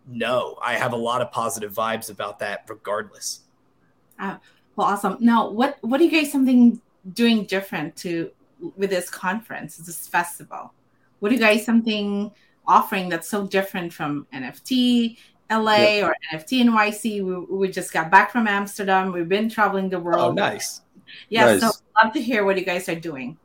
no, 0.07 0.57
I 0.63 0.75
have 0.75 0.93
a 0.93 0.97
lot 0.97 1.21
of 1.21 1.31
positive 1.31 1.73
vibes 1.73 2.09
about 2.09 2.39
that 2.39 2.65
regardless. 2.69 3.41
Uh, 4.17 4.37
well, 4.75 4.87
awesome. 4.87 5.17
Now, 5.19 5.49
what 5.49 5.77
what 5.81 5.97
do 5.97 6.05
you 6.05 6.11
guys 6.11 6.31
something 6.31 6.79
doing 7.13 7.45
different 7.45 7.95
to 7.97 8.31
with 8.75 8.89
this 8.89 9.09
conference, 9.09 9.77
this 9.77 10.07
festival? 10.07 10.73
What 11.19 11.29
do 11.29 11.35
you 11.35 11.41
guys 11.41 11.65
something 11.65 12.31
offering 12.67 13.09
that's 13.09 13.27
so 13.27 13.47
different 13.47 13.91
from 13.93 14.27
NFT 14.33 15.17
LA 15.51 15.75
yeah. 15.75 16.07
or 16.07 16.15
NFT 16.33 16.63
NYC? 16.63 17.23
We, 17.23 17.57
we 17.57 17.69
just 17.69 17.91
got 17.91 18.09
back 18.09 18.31
from 18.31 18.47
Amsterdam. 18.47 19.11
We've 19.11 19.29
been 19.29 19.49
traveling 19.49 19.89
the 19.89 19.99
world. 19.99 20.19
Oh, 20.19 20.31
nice. 20.31 20.81
Yeah, 21.29 21.45
nice. 21.45 21.61
so 21.61 21.71
love 22.03 22.13
to 22.13 22.21
hear 22.21 22.45
what 22.45 22.57
you 22.57 22.65
guys 22.65 22.87
are 22.87 22.99
doing. 22.99 23.37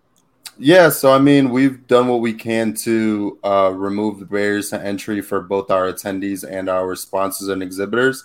Yeah, 0.56 0.88
so 0.90 1.12
I 1.12 1.18
mean, 1.18 1.50
we've 1.50 1.84
done 1.88 2.06
what 2.06 2.20
we 2.20 2.32
can 2.32 2.74
to 2.74 3.38
uh, 3.42 3.72
remove 3.74 4.20
the 4.20 4.24
barriers 4.24 4.70
to 4.70 4.80
entry 4.80 5.20
for 5.20 5.40
both 5.40 5.70
our 5.70 5.92
attendees 5.92 6.48
and 6.48 6.68
our 6.68 6.94
sponsors 6.94 7.48
and 7.48 7.62
exhibitors. 7.62 8.24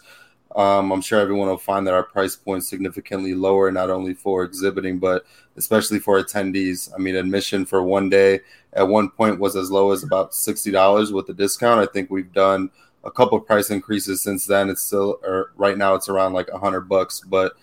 Um, 0.55 0.91
I'm 0.91 1.01
sure 1.01 1.19
everyone 1.19 1.47
will 1.47 1.57
find 1.57 1.85
that 1.85 1.93
our 1.93 2.03
price 2.03 2.35
point 2.35 2.63
significantly 2.63 3.35
lower, 3.35 3.71
not 3.71 3.89
only 3.91 4.15
for 4.15 4.43
exhibiting, 4.43 4.97
but 4.97 5.25
especially 5.57 5.99
for 5.99 6.21
attendees. 6.21 6.91
I 6.93 6.97
mean, 6.97 7.15
admission 7.15 7.65
for 7.65 7.83
one 7.83 8.09
day 8.09 8.39
at 8.73 8.87
one 8.87 9.09
point 9.09 9.39
was 9.39 9.55
as 9.55 9.69
low 9.69 9.91
as 9.91 10.03
about 10.03 10.31
$60 10.31 11.13
with 11.13 11.27
the 11.27 11.33
discount. 11.33 11.79
I 11.79 11.91
think 11.91 12.09
we've 12.09 12.33
done 12.33 12.71
a 13.03 13.11
couple 13.11 13.39
price 13.39 13.69
increases 13.69 14.21
since 14.21 14.47
then. 14.47 14.69
It's 14.69 14.81
still, 14.81 15.19
or 15.23 15.51
right 15.55 15.77
now 15.77 15.93
it's 15.93 16.09
around 16.09 16.33
like 16.33 16.49
a 16.49 16.57
hundred 16.57 16.81
bucks, 16.81 17.21
but, 17.21 17.53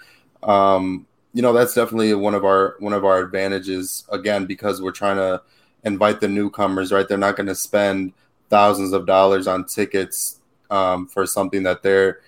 um, 0.43 1.07
you 1.33 1.43
know, 1.43 1.53
that's 1.53 1.75
definitely 1.75 2.15
one 2.15 2.35
of 2.35 2.45
our, 2.45 2.77
one 2.79 2.93
of 2.93 3.05
our 3.05 3.19
advantages 3.19 4.05
again, 4.11 4.47
because 4.47 4.81
we're 4.81 4.93
trying 4.93 5.17
to 5.17 5.43
invite 5.85 6.21
the 6.21 6.29
newcomers, 6.29 6.93
right? 6.93 7.07
They're 7.09 7.19
not 7.19 7.37
going 7.37 7.49
to 7.49 7.55
spend 7.55 8.13
thousands 8.49 8.93
of 8.93 9.07
dollars 9.07 9.47
on 9.49 9.65
tickets, 9.65 10.41
um, 10.71 11.09
for 11.09 11.27
something 11.27 11.65
that 11.65 11.83
they're, 11.83 12.21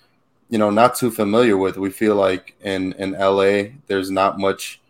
you 0.48 0.58
know 0.58 0.70
not 0.70 0.94
too 0.94 1.10
familiar 1.10 1.56
with. 1.56 1.76
We 1.76 1.90
feel 1.90 2.16
like 2.16 2.56
in 2.62 2.92
in 2.94 3.12
LA 3.12 3.74
there's 3.86 4.10
not 4.10 4.38
much 4.38 4.80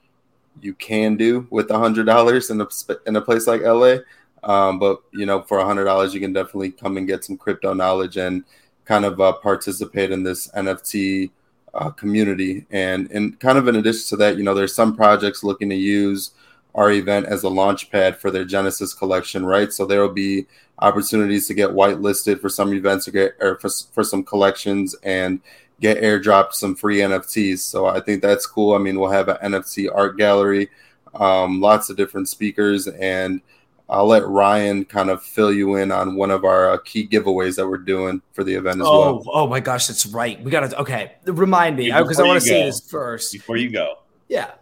you 0.61 0.75
can 0.75 1.17
do 1.17 1.47
with 1.51 1.71
a 1.71 1.79
hundred 1.79 2.07
dollars 2.07 2.51
in 2.51 2.61
a 2.61 2.67
in 3.07 3.17
a 3.17 3.21
place 3.21 3.47
like 3.47 3.63
LA. 3.63 3.99
Um, 4.45 4.79
but 4.79 5.03
you 5.13 5.27
know, 5.27 5.43
for 5.43 5.59
a 5.59 5.65
hundred 5.65 5.85
dollars, 5.85 6.15
you 6.15 6.21
can 6.21 6.33
definitely 6.33 6.71
come 6.71 6.97
and 6.97 7.07
get 7.07 7.25
some 7.25 7.37
crypto 7.37 7.75
knowledge 7.75 8.17
and 8.17 8.45
kind 8.85 9.05
of 9.05 9.21
uh, 9.21 9.33
participate 9.33 10.11
in 10.11 10.23
this 10.23 10.49
NFT 10.53 11.31
uh, 11.75 11.91
community. 11.91 12.67
And 12.71 13.11
and 13.11 13.39
kind 13.41 13.59
of 13.59 13.69
in 13.69 13.77
addition 13.77 14.07
to 14.09 14.17
that, 14.17 14.37
you 14.37 14.45
know, 14.45 14.55
there's 14.55 14.75
some 14.75 14.97
projects 14.97 15.45
looking 15.45 15.69
to 15.71 15.77
use 15.77 16.33
our 16.79 16.93
event 16.93 17.27
as 17.27 17.43
a 17.43 17.49
launch 17.49 17.91
pad 17.91 18.17
for 18.17 18.31
their 18.31 18.45
Genesis 18.45 18.95
collection, 18.95 19.45
right? 19.45 19.73
So 19.73 19.85
there 19.85 20.01
will 20.01 20.15
be 20.15 20.47
opportunities 20.79 21.49
to 21.49 21.55
get 21.55 21.71
whitelisted 21.71 22.41
for 22.41 22.49
some 22.49 22.73
events 22.73 23.09
or 23.09 23.11
get 23.11 23.37
or 23.41 23.59
for, 23.59 23.69
for 23.93 24.05
some 24.05 24.23
collections 24.23 24.95
and 25.03 25.41
get 25.81 26.01
airdropped 26.01 26.53
some 26.53 26.77
free 26.77 26.99
NFTs. 26.99 27.59
So 27.59 27.87
I 27.87 27.99
think 27.99 28.23
that's 28.23 28.47
cool. 28.47 28.75
I 28.75 28.79
mean, 28.79 29.01
we'll 29.01 29.11
have 29.11 29.29
an 29.29 29.39
NFT 29.43 29.89
art 29.93 30.17
gallery, 30.19 30.71
um, 31.15 31.61
lots 31.61 31.91
of 31.91 31.97
different 31.97 32.29
speakers, 32.29 32.87
and 32.87 33.41
I'll 33.89 34.07
let 34.07 34.25
Ryan 34.25 34.85
kind 34.85 35.11
of 35.11 35.21
fill 35.21 35.53
you 35.53 35.75
in 35.77 35.91
on 35.91 36.15
one 36.15 36.31
of 36.31 36.45
our 36.45 36.71
uh, 36.71 36.79
key 36.85 37.09
giveaways 37.09 37.57
that 37.57 37.67
we're 37.67 37.79
doing 37.79 38.23
for 38.35 38.45
the 38.45 38.55
event 38.55 38.83
as 38.83 38.87
oh, 38.87 39.01
well. 39.01 39.25
Oh 39.33 39.47
my 39.49 39.59
gosh, 39.59 39.89
that's 39.89 40.07
right. 40.07 40.41
We 40.45 40.53
got 40.53 40.71
to 40.71 40.79
okay. 40.81 41.17
Remind 41.25 41.77
me 41.77 41.87
because 41.87 42.21
I 42.21 42.23
want 42.23 42.41
to 42.41 42.47
say 42.47 42.63
this 42.63 42.81
first 42.89 43.33
before 43.33 43.57
you 43.57 43.69
go. 43.69 43.97
Yeah, 44.29 44.53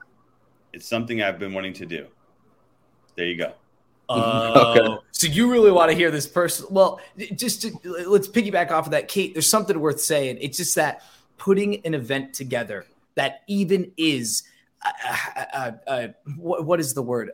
it's 0.77 0.87
something 0.87 1.23
I've 1.23 1.39
been 1.39 1.55
wanting 1.55 1.73
to 1.73 1.87
do. 1.87 2.07
There 3.15 3.25
you 3.25 3.39
go. 3.39 3.55
Uh, 4.11 4.75
okay. 4.79 5.03
So 5.11 5.27
you 5.27 5.51
really 5.51 5.71
want 5.71 5.91
to 5.91 5.97
hear 5.97 6.11
this 6.11 6.27
person? 6.27 6.67
Well, 6.71 7.01
just 7.35 7.63
to, 7.63 7.73
let's 8.07 8.29
piggyback 8.29 8.71
off 8.71 8.85
of 8.85 8.91
that, 8.93 9.09
Kate. 9.09 9.35
There's 9.35 9.49
something 9.49 9.81
worth 9.81 10.01
saying. 10.01 10.37
It's 10.39 10.59
just 10.59 10.75
that 10.75 11.03
putting 11.39 11.85
an 11.87 11.95
event 11.95 12.35
together 12.35 12.85
that 13.15 13.41
even 13.49 13.91
is 13.97 14.43
what 16.37 16.79
is 16.79 16.93
the 16.93 17.03
word? 17.03 17.31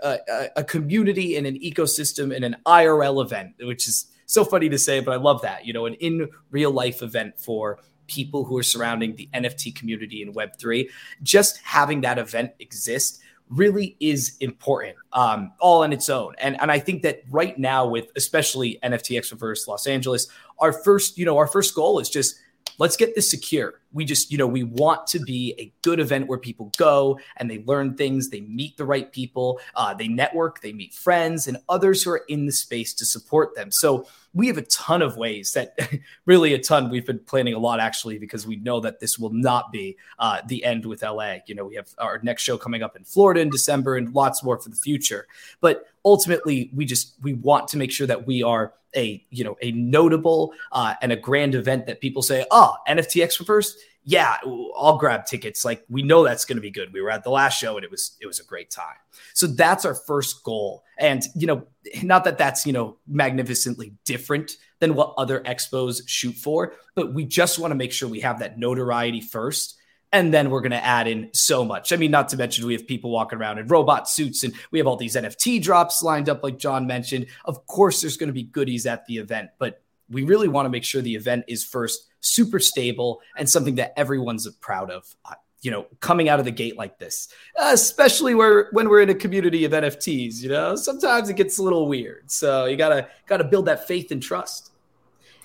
a 0.56 0.64
community 0.64 1.36
and 1.36 1.46
an 1.46 1.58
ecosystem 1.58 2.34
and 2.34 2.44
an 2.44 2.56
IRL 2.64 3.22
event, 3.22 3.54
which 3.60 3.88
is 3.88 4.06
so 4.26 4.44
funny 4.44 4.68
to 4.68 4.78
say, 4.78 5.00
but 5.00 5.12
I 5.12 5.16
love 5.16 5.42
that. 5.42 5.66
You 5.66 5.72
know, 5.72 5.86
an 5.86 5.94
in 5.94 6.28
real 6.52 6.70
life 6.70 7.02
event 7.02 7.38
for 7.38 7.80
people 8.06 8.44
who 8.44 8.56
are 8.56 8.62
surrounding 8.62 9.16
the 9.16 9.28
NFT 9.34 9.74
community 9.74 10.22
in 10.22 10.32
Web3. 10.32 10.88
Just 11.22 11.58
having 11.58 12.02
that 12.02 12.18
event 12.18 12.52
exist 12.58 13.21
really 13.52 13.96
is 14.00 14.36
important 14.40 14.96
um, 15.12 15.52
all 15.60 15.82
on 15.82 15.92
its 15.92 16.08
own. 16.08 16.34
And, 16.38 16.60
and 16.60 16.70
I 16.70 16.78
think 16.78 17.02
that 17.02 17.22
right 17.30 17.58
now 17.58 17.86
with 17.86 18.06
especially 18.16 18.78
NFT 18.82 19.18
Expoverse 19.18 19.68
Los 19.68 19.86
Angeles, 19.86 20.28
our 20.58 20.72
first, 20.72 21.18
you 21.18 21.24
know, 21.24 21.36
our 21.36 21.46
first 21.46 21.74
goal 21.74 21.98
is 21.98 22.08
just 22.08 22.36
let's 22.78 22.96
get 22.96 23.14
this 23.14 23.30
secure. 23.30 23.81
We 23.92 24.04
just, 24.04 24.30
you 24.30 24.38
know, 24.38 24.46
we 24.46 24.62
want 24.62 25.06
to 25.08 25.18
be 25.18 25.54
a 25.58 25.72
good 25.82 26.00
event 26.00 26.28
where 26.28 26.38
people 26.38 26.72
go 26.76 27.18
and 27.36 27.50
they 27.50 27.62
learn 27.64 27.96
things, 27.96 28.30
they 28.30 28.40
meet 28.42 28.76
the 28.76 28.84
right 28.84 29.10
people, 29.12 29.60
uh, 29.74 29.94
they 29.94 30.08
network, 30.08 30.60
they 30.60 30.72
meet 30.72 30.94
friends 30.94 31.46
and 31.48 31.56
others 31.68 32.02
who 32.02 32.10
are 32.10 32.22
in 32.28 32.46
the 32.46 32.52
space 32.52 32.94
to 32.94 33.04
support 33.04 33.54
them. 33.54 33.70
So 33.70 34.06
we 34.34 34.46
have 34.46 34.56
a 34.56 34.62
ton 34.62 35.02
of 35.02 35.16
ways 35.16 35.52
that 35.52 35.78
really 36.26 36.54
a 36.54 36.58
ton. 36.58 36.90
We've 36.90 37.06
been 37.06 37.18
planning 37.18 37.54
a 37.54 37.58
lot 37.58 37.80
actually 37.80 38.18
because 38.18 38.46
we 38.46 38.56
know 38.56 38.80
that 38.80 39.00
this 39.00 39.18
will 39.18 39.32
not 39.32 39.72
be 39.72 39.96
uh, 40.18 40.40
the 40.46 40.64
end 40.64 40.86
with 40.86 41.02
LA. 41.02 41.36
You 41.46 41.54
know, 41.54 41.64
we 41.64 41.74
have 41.76 41.88
our 41.98 42.20
next 42.22 42.42
show 42.42 42.56
coming 42.56 42.82
up 42.82 42.96
in 42.96 43.04
Florida 43.04 43.40
in 43.40 43.50
December 43.50 43.96
and 43.96 44.14
lots 44.14 44.42
more 44.42 44.58
for 44.58 44.70
the 44.70 44.76
future. 44.76 45.26
But 45.60 45.86
ultimately, 46.04 46.70
we 46.74 46.84
just 46.84 47.14
we 47.22 47.34
want 47.34 47.68
to 47.68 47.76
make 47.76 47.92
sure 47.92 48.06
that 48.06 48.26
we 48.26 48.42
are 48.42 48.72
a 48.94 49.24
you 49.30 49.44
know 49.44 49.56
a 49.62 49.72
notable 49.72 50.52
uh, 50.72 50.94
and 51.02 51.12
a 51.12 51.16
grand 51.16 51.54
event 51.54 51.86
that 51.86 52.00
people 52.00 52.22
say, 52.22 52.46
oh, 52.50 52.74
NFT 52.88 53.22
Expoverse, 53.22 53.76
yeah, 54.04 54.38
I'll 54.76 54.98
grab 54.98 55.26
tickets. 55.26 55.64
Like 55.64 55.84
we 55.88 56.02
know 56.02 56.24
that's 56.24 56.44
going 56.44 56.56
to 56.56 56.62
be 56.62 56.70
good. 56.70 56.92
We 56.92 57.00
were 57.00 57.10
at 57.10 57.22
the 57.22 57.30
last 57.30 57.58
show 57.58 57.76
and 57.76 57.84
it 57.84 57.90
was 57.90 58.16
it 58.20 58.26
was 58.26 58.40
a 58.40 58.44
great 58.44 58.70
time. 58.70 58.96
So 59.34 59.46
that's 59.46 59.84
our 59.84 59.94
first 59.94 60.42
goal. 60.42 60.84
And 60.98 61.22
you 61.36 61.46
know, 61.46 61.66
not 62.02 62.24
that 62.24 62.38
that's 62.38 62.66
you 62.66 62.72
know 62.72 62.98
magnificently 63.06 63.94
different 64.04 64.52
than 64.80 64.94
what 64.94 65.14
other 65.16 65.40
expos 65.40 66.02
shoot 66.06 66.34
for, 66.34 66.74
but 66.94 67.14
we 67.14 67.24
just 67.24 67.58
want 67.58 67.70
to 67.70 67.76
make 67.76 67.92
sure 67.92 68.08
we 68.08 68.20
have 68.20 68.40
that 68.40 68.58
notoriety 68.58 69.20
first 69.20 69.78
and 70.12 70.32
then 70.32 70.50
we're 70.50 70.60
going 70.60 70.72
to 70.72 70.84
add 70.84 71.08
in 71.08 71.30
so 71.32 71.64
much. 71.64 71.92
I 71.92 71.96
mean, 71.96 72.10
not 72.10 72.28
to 72.30 72.36
mention 72.36 72.66
we 72.66 72.74
have 72.74 72.86
people 72.86 73.10
walking 73.10 73.38
around 73.38 73.58
in 73.58 73.66
robot 73.66 74.08
suits 74.08 74.44
and 74.44 74.52
we 74.70 74.78
have 74.78 74.86
all 74.86 74.96
these 74.96 75.16
NFT 75.16 75.62
drops 75.62 76.02
lined 76.02 76.28
up, 76.28 76.42
like 76.42 76.58
John 76.58 76.86
mentioned. 76.86 77.26
Of 77.46 77.66
course, 77.66 78.02
there's 78.02 78.18
going 78.18 78.28
to 78.28 78.34
be 78.34 78.42
goodies 78.42 78.84
at 78.84 79.06
the 79.06 79.16
event, 79.16 79.50
but 79.58 79.81
we 80.12 80.24
really 80.24 80.48
want 80.48 80.66
to 80.66 80.70
make 80.70 80.84
sure 80.84 81.02
the 81.02 81.14
event 81.14 81.44
is 81.48 81.64
first 81.64 82.08
super 82.20 82.58
stable 82.58 83.20
and 83.36 83.48
something 83.48 83.74
that 83.76 83.92
everyone's 83.98 84.48
proud 84.60 84.90
of. 84.90 85.14
Uh, 85.24 85.34
you 85.62 85.70
know, 85.70 85.86
coming 86.00 86.28
out 86.28 86.40
of 86.40 86.44
the 86.44 86.50
gate 86.50 86.76
like 86.76 86.98
this, 86.98 87.28
especially 87.56 88.34
where 88.34 88.68
when 88.72 88.88
we're 88.88 89.00
in 89.00 89.10
a 89.10 89.14
community 89.14 89.64
of 89.64 89.70
NFTs, 89.70 90.42
you 90.42 90.48
know, 90.48 90.74
sometimes 90.74 91.28
it 91.28 91.34
gets 91.36 91.58
a 91.58 91.62
little 91.62 91.86
weird. 91.86 92.28
So 92.30 92.64
you 92.64 92.76
gotta 92.76 93.08
gotta 93.26 93.44
build 93.44 93.66
that 93.66 93.86
faith 93.86 94.10
and 94.10 94.20
trust. 94.20 94.72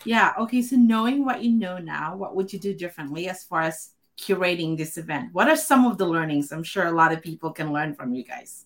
Yeah. 0.05 0.33
Okay. 0.39 0.61
So 0.63 0.75
knowing 0.75 1.23
what 1.23 1.43
you 1.43 1.51
know 1.51 1.77
now, 1.77 2.15
what 2.15 2.35
would 2.35 2.51
you 2.51 2.57
do 2.57 2.73
differently 2.73 3.29
as 3.29 3.43
far 3.43 3.61
as 3.61 3.91
curating 4.17 4.75
this 4.75 4.97
event? 4.97 5.29
What 5.33 5.49
are 5.49 5.55
some 5.55 5.85
of 5.85 5.99
the 5.99 6.05
learnings? 6.05 6.51
I'm 6.51 6.63
sure 6.63 6.87
a 6.87 6.91
lot 6.91 7.11
of 7.11 7.21
people 7.21 7.51
can 7.51 7.71
learn 7.71 7.93
from 7.93 8.13
you 8.13 8.23
guys. 8.23 8.65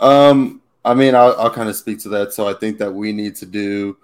Um, 0.00 0.62
I 0.84 0.94
mean, 0.94 1.14
I'll, 1.14 1.36
I'll 1.38 1.50
kind 1.50 1.68
of 1.68 1.76
speak 1.76 2.00
to 2.00 2.08
that. 2.10 2.32
So 2.32 2.48
I 2.48 2.54
think 2.54 2.78
that 2.78 2.92
we 2.92 3.12
need 3.12 3.36
to 3.36 3.46
do 3.46 3.98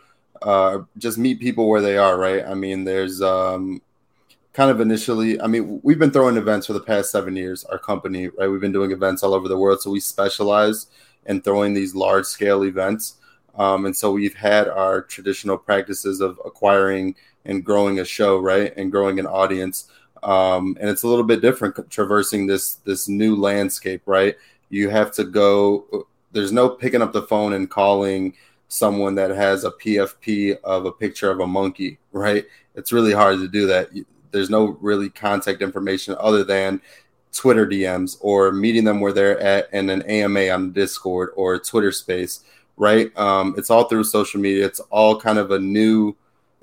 uh, 0.45 0.83
just 0.99 1.19
meet 1.19 1.41
people 1.41 1.69
where 1.69 1.81
they 1.81 1.97
are, 1.97 2.17
right? 2.19 2.45
I 2.45 2.55
mean, 2.55 2.85
there's 2.85 3.21
um, 3.23 3.83
kind 4.53 4.71
of 4.71 4.81
initially, 4.81 5.41
I 5.41 5.47
mean, 5.47 5.81
we've 5.83 5.99
been 5.99 6.11
throwing 6.11 6.37
events 6.37 6.67
for 6.67 6.73
the 6.75 6.81
past 6.81 7.11
seven 7.11 7.35
years, 7.35 7.65
our 7.65 7.79
company, 7.79 8.29
right? 8.29 8.49
We've 8.49 8.61
been 8.61 8.73
doing 8.73 8.93
events 8.93 9.23
all 9.23 9.35
over 9.35 9.49
the 9.49 9.59
world. 9.59 9.81
So 9.83 9.91
we 9.91 10.01
specialize 10.01 10.87
in 11.27 11.41
throwing 11.41 11.75
these 11.75 11.95
large 11.95 12.27
scale 12.27 12.65
events. 12.65 13.15
Um, 13.57 13.87
and 13.87 13.97
so 13.97 14.13
we've 14.13 14.35
had 14.35 14.69
our 14.69 15.03
traditional 15.03 15.57
practices 15.57 16.21
of 16.21 16.39
acquiring 16.45 17.17
and 17.45 17.65
growing 17.65 17.99
a 17.99 18.05
show, 18.05 18.39
right? 18.39 18.73
And 18.77 18.93
growing 18.93 19.19
an 19.19 19.27
audience 19.27 19.89
um, 20.25 20.77
and 20.81 20.89
it's 20.89 21.03
a 21.03 21.09
little 21.09 21.25
bit 21.25 21.43
different 21.43 21.91
traversing 21.91 22.47
this 22.47 22.77
this 22.77 23.09
new 23.09 23.37
landscape, 23.37 24.03
right? 24.07 24.37
You 24.71 24.89
have 24.89 25.13
to 25.13 25.25
go. 25.25 26.07
There's 26.33 26.51
no 26.53 26.69
picking 26.69 27.03
up 27.03 27.13
the 27.13 27.23
phone 27.23 27.53
and 27.53 27.71
calling 27.71 28.35
someone 28.69 29.15
that 29.15 29.31
has 29.31 29.65
a 29.65 29.71
PFP 29.71 30.61
of 30.63 30.87
a 30.87 30.93
picture 30.93 31.31
of 31.31 31.41
a 31.41 31.47
monkey, 31.47 31.99
right? 32.13 32.45
It's 32.75 32.93
really 32.93 33.13
hard 33.13 33.39
to 33.39 33.49
do 33.49 33.67
that. 33.67 33.91
There's 34.31 34.51
no 34.51 34.79
really 34.81 35.11
contact 35.11 35.63
information 35.63 36.17
other 36.19 36.43
than 36.43 36.81
Twitter 37.33 37.67
DMs 37.67 38.17
or 38.21 38.53
meeting 38.53 38.85
them 38.85 39.01
where 39.01 39.13
they're 39.13 39.39
at 39.41 39.73
in 39.73 39.91
an 39.91 40.03
AMA 40.03 40.49
on 40.51 40.73
Discord 40.73 41.31
or 41.37 41.59
Twitter 41.59 41.93
Space, 41.93 42.41
right? 42.77 43.17
Um, 43.19 43.55
it's 43.59 43.71
all 43.71 43.85
through 43.85 44.05
social 44.05 44.41
media. 44.41 44.67
It's 44.67 44.81
all 44.91 45.21
kind 45.21 45.39
of 45.39 45.51
a 45.51 45.59
new 45.59 46.17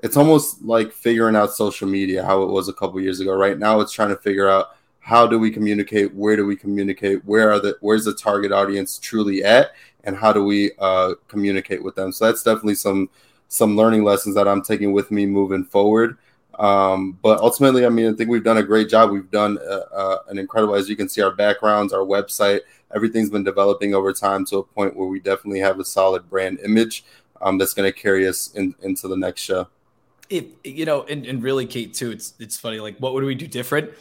it's 0.04 0.18
almost 0.18 0.64
like 0.64 0.92
figuring 0.92 1.36
out 1.36 1.54
social 1.54 1.88
media 1.88 2.26
how 2.26 2.42
it 2.44 2.50
was 2.50 2.68
a 2.68 2.74
couple 2.74 3.00
years 3.00 3.20
ago. 3.20 3.36
Right 3.36 3.58
now, 3.58 3.80
it's 3.82 3.92
trying 3.92 4.10
to 4.10 4.18
figure 4.18 4.50
out 4.50 4.76
how 5.00 5.28
do 5.28 5.38
we 5.40 5.52
communicate, 5.52 6.14
where 6.14 6.36
do 6.36 6.46
we 6.46 6.56
communicate, 6.56 7.24
where 7.26 7.52
are 7.52 7.60
the 7.60 7.78
where's 7.82 8.06
the 8.06 8.14
target 8.14 8.52
audience 8.52 8.98
truly 8.98 9.44
at, 9.44 9.72
and 10.04 10.16
how 10.16 10.34
do 10.34 10.44
we 10.44 10.72
uh, 10.80 11.14
communicate 11.28 11.84
with 11.84 11.96
them. 11.96 12.12
So 12.12 12.26
that's 12.26 12.44
definitely 12.44 12.76
some 12.76 13.10
some 13.48 13.76
learning 13.76 14.04
lessons 14.04 14.36
that 14.36 14.48
I'm 14.48 14.62
taking 14.62 14.94
with 14.94 15.12
me 15.12 15.26
moving 15.26 15.66
forward. 15.66 16.18
Um, 16.58 17.18
but 17.22 17.40
ultimately, 17.40 17.86
I 17.86 17.90
mean, 17.90 18.14
I 18.14 18.16
think 18.16 18.30
we've 18.30 18.44
done 18.44 18.58
a 18.58 18.64
great 18.64 18.88
job. 18.88 19.12
We've 19.12 19.30
done 19.30 19.58
uh, 19.58 19.86
uh, 19.94 20.18
an 20.30 20.38
incredible, 20.38 20.76
as 20.76 20.88
you 20.88 20.96
can 20.96 21.10
see, 21.10 21.22
our 21.22 21.36
backgrounds, 21.36 21.92
our 21.92 22.06
website, 22.06 22.62
everything's 22.94 23.30
been 23.30 23.44
developing 23.44 23.94
over 23.94 24.14
time 24.14 24.46
to 24.46 24.58
a 24.58 24.64
point 24.64 24.96
where 24.96 25.08
we 25.08 25.20
definitely 25.20 25.60
have 25.60 25.80
a 25.80 25.86
solid 25.86 26.30
brand 26.30 26.60
image 26.60 27.04
um, 27.42 27.58
that's 27.58 27.74
going 27.74 27.92
to 27.92 27.98
carry 27.98 28.28
us 28.28 28.54
in, 28.54 28.76
into 28.82 29.08
the 29.08 29.18
next 29.18 29.42
show 29.42 29.68
if 30.32 30.46
you 30.64 30.86
know, 30.86 31.04
and, 31.04 31.26
and 31.26 31.44
really, 31.44 31.66
Kate, 31.66 31.94
too, 31.94 32.10
it's 32.10 32.34
it's 32.40 32.58
funny. 32.58 32.80
Like, 32.80 32.98
what 32.98 33.14
would 33.14 33.24
we 33.24 33.36
do 33.36 33.48
different? 33.48 33.92